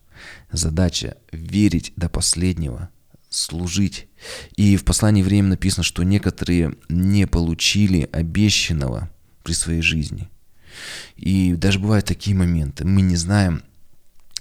задача 0.52 1.16
верить 1.32 1.92
до 1.96 2.08
последнего, 2.08 2.90
служить. 3.36 4.08
И 4.56 4.76
в 4.76 4.84
послании 4.84 5.22
время 5.22 5.50
написано, 5.50 5.84
что 5.84 6.02
некоторые 6.02 6.76
не 6.88 7.26
получили 7.26 8.08
обещанного 8.12 9.10
при 9.42 9.52
своей 9.52 9.82
жизни. 9.82 10.28
И 11.16 11.54
даже 11.54 11.78
бывают 11.78 12.06
такие 12.06 12.36
моменты. 12.36 12.84
Мы 12.84 13.02
не 13.02 13.16
знаем, 13.16 13.62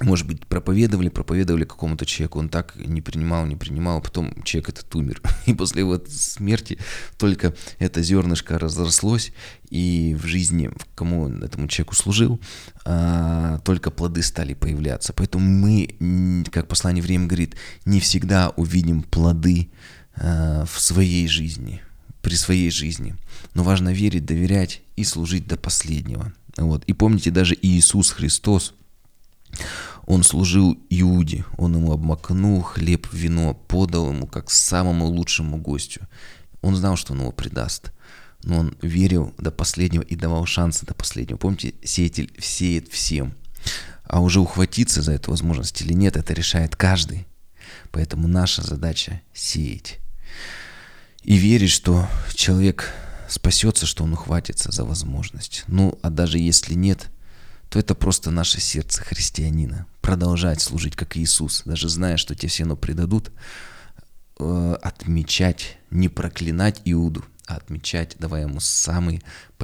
может 0.02 0.28
быть, 0.28 0.46
проповедовали, 0.46 1.08
проповедовали 1.08 1.64
какому-то 1.64 2.06
человеку, 2.06 2.40
он 2.40 2.50
так 2.50 2.76
не 2.76 3.02
принимал, 3.02 3.46
не 3.46 3.56
принимал, 3.56 4.00
а 4.00 4.02
потом 4.02 4.44
человек 4.44 4.70
этот 4.70 4.94
умер. 4.94 5.22
И 5.46 5.54
после 5.54 5.82
его 5.82 6.02
смерти 6.10 6.78
только 7.18 7.56
это 7.80 8.04
зернышко 8.04 8.60
разрослось, 8.60 9.32
и 9.70 10.16
в 10.22 10.26
жизни, 10.26 10.70
кому 10.96 11.30
этому 11.30 11.68
человеку 11.68 11.96
служил, 11.96 12.40
а, 12.84 13.60
только 13.60 13.90
плоды 13.90 14.22
стали 14.22 14.54
появляться. 14.54 15.14
Поэтому 15.14 15.50
мы, 15.50 16.46
как 16.52 16.68
послание 16.68 17.02
время 17.02 17.28
говорит, 17.28 17.56
не 17.86 18.00
всегда 18.00 18.50
увидим 18.50 19.02
плоды 19.02 19.70
а, 20.18 20.66
в 20.66 20.80
своей 20.80 21.28
жизни, 21.28 21.82
при 22.22 22.36
своей 22.36 22.70
жизни. 22.70 23.16
Но 23.54 23.64
важно 23.64 23.94
верить, 23.94 24.26
доверять 24.26 24.82
и 24.98 25.04
служить 25.06 25.48
до 25.48 25.58
последнего. 25.58 26.34
Вот. 26.58 26.84
И 26.86 26.94
помните, 26.94 27.32
даже 27.32 27.58
Иисус 27.62 28.12
Христос– 28.12 28.74
он 30.06 30.24
служил 30.24 30.78
Иуде, 30.90 31.46
он 31.58 31.76
ему 31.76 31.92
обмакнул 31.92 32.62
хлеб 32.62 33.08
в 33.08 33.14
вино, 33.14 33.54
подал 33.54 34.12
ему 34.12 34.28
как 34.28 34.52
самому 34.52 35.08
лучшему 35.08 35.58
гостю. 35.58 36.08
Он 36.62 36.76
знал, 36.76 36.96
что 36.96 37.14
он 37.14 37.22
его 37.22 37.32
предаст, 37.32 37.92
но 38.44 38.60
он 38.60 38.78
верил 38.82 39.34
до 39.38 39.52
последнего 39.52 40.04
и 40.04 40.16
давал 40.16 40.46
шансы 40.46 40.86
до 40.86 40.94
последнего. 40.94 41.38
Помните, 41.38 41.74
сеятель 41.84 42.32
сеет 42.40 42.92
всем. 42.92 43.34
А 44.04 44.22
уже 44.22 44.40
ухватиться 44.40 45.02
за 45.02 45.14
эту 45.14 45.32
возможность 45.32 45.82
или 45.82 45.94
нет, 45.94 46.16
это 46.16 46.34
решает 46.34 46.76
каждый. 46.76 47.26
Поэтому 47.92 48.28
наша 48.28 48.62
задача 48.62 49.22
сеять. 49.34 50.00
И 51.24 51.36
верить, 51.38 51.72
что 51.72 52.08
человек 52.36 52.94
спасется, 53.28 53.88
что 53.88 54.04
он 54.04 54.14
ухватится 54.14 54.72
за 54.72 54.86
возможность. 54.86 55.64
Ну, 55.68 55.98
а 56.04 56.12
даже 56.12 56.38
если 56.38 56.76
нет– 56.76 57.08
то 57.76 57.80
это 57.80 57.94
просто 57.94 58.32
наше 58.32 58.62
сердце 58.62 59.04
христианина. 59.04 59.86
Продолжать 60.00 60.62
служить, 60.62 60.96
как 60.96 61.18
Иисус, 61.18 61.64
даже 61.66 61.90
зная, 61.90 62.16
что 62.16 62.34
те 62.34 62.48
все 62.48 62.64
равно 62.64 62.78
предадут, 62.78 63.34
э, 64.40 64.78
отмечать, 64.82 65.78
не 65.92 66.08
проклинать 66.08 66.82
Иуду, 66.86 67.26
а 67.48 67.58
отмечать, 67.58 68.16
давая 68.18 68.44
ему 68.44 68.62
самый, 68.62 69.22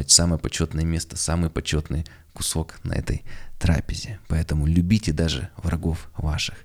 самое 0.08 0.42
почетное 0.42 0.84
место, 0.84 1.16
самый 1.16 1.50
почетный 1.50 2.06
кусок 2.34 2.82
на 2.84 2.96
этой 2.96 3.24
трапезе. 3.58 4.20
Поэтому 4.28 4.66
любите 4.66 5.14
даже 5.14 5.50
врагов 5.56 6.10
ваших. 6.18 6.56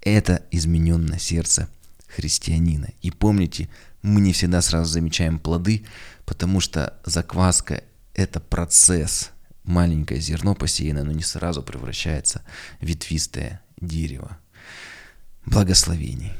Это 0.00 0.42
измененное 0.50 1.20
сердце 1.20 1.68
христианина. 2.08 2.88
И 3.02 3.12
помните, 3.12 3.68
мы 4.02 4.20
не 4.20 4.32
всегда 4.32 4.62
сразу 4.62 4.90
замечаем 4.90 5.38
плоды, 5.38 5.86
потому 6.24 6.58
что 6.58 6.98
закваска– 7.04 7.84
это 8.14 8.40
процесс– 8.40 9.30
маленькое 9.68 10.20
зерно 10.20 10.54
посеяно, 10.54 11.04
но 11.04 11.12
не 11.12 11.22
сразу 11.22 11.62
превращается 11.62 12.44
в 12.80 12.86
ветвистое 12.86 13.60
дерево. 13.80 14.38
Благословений. 15.46 16.32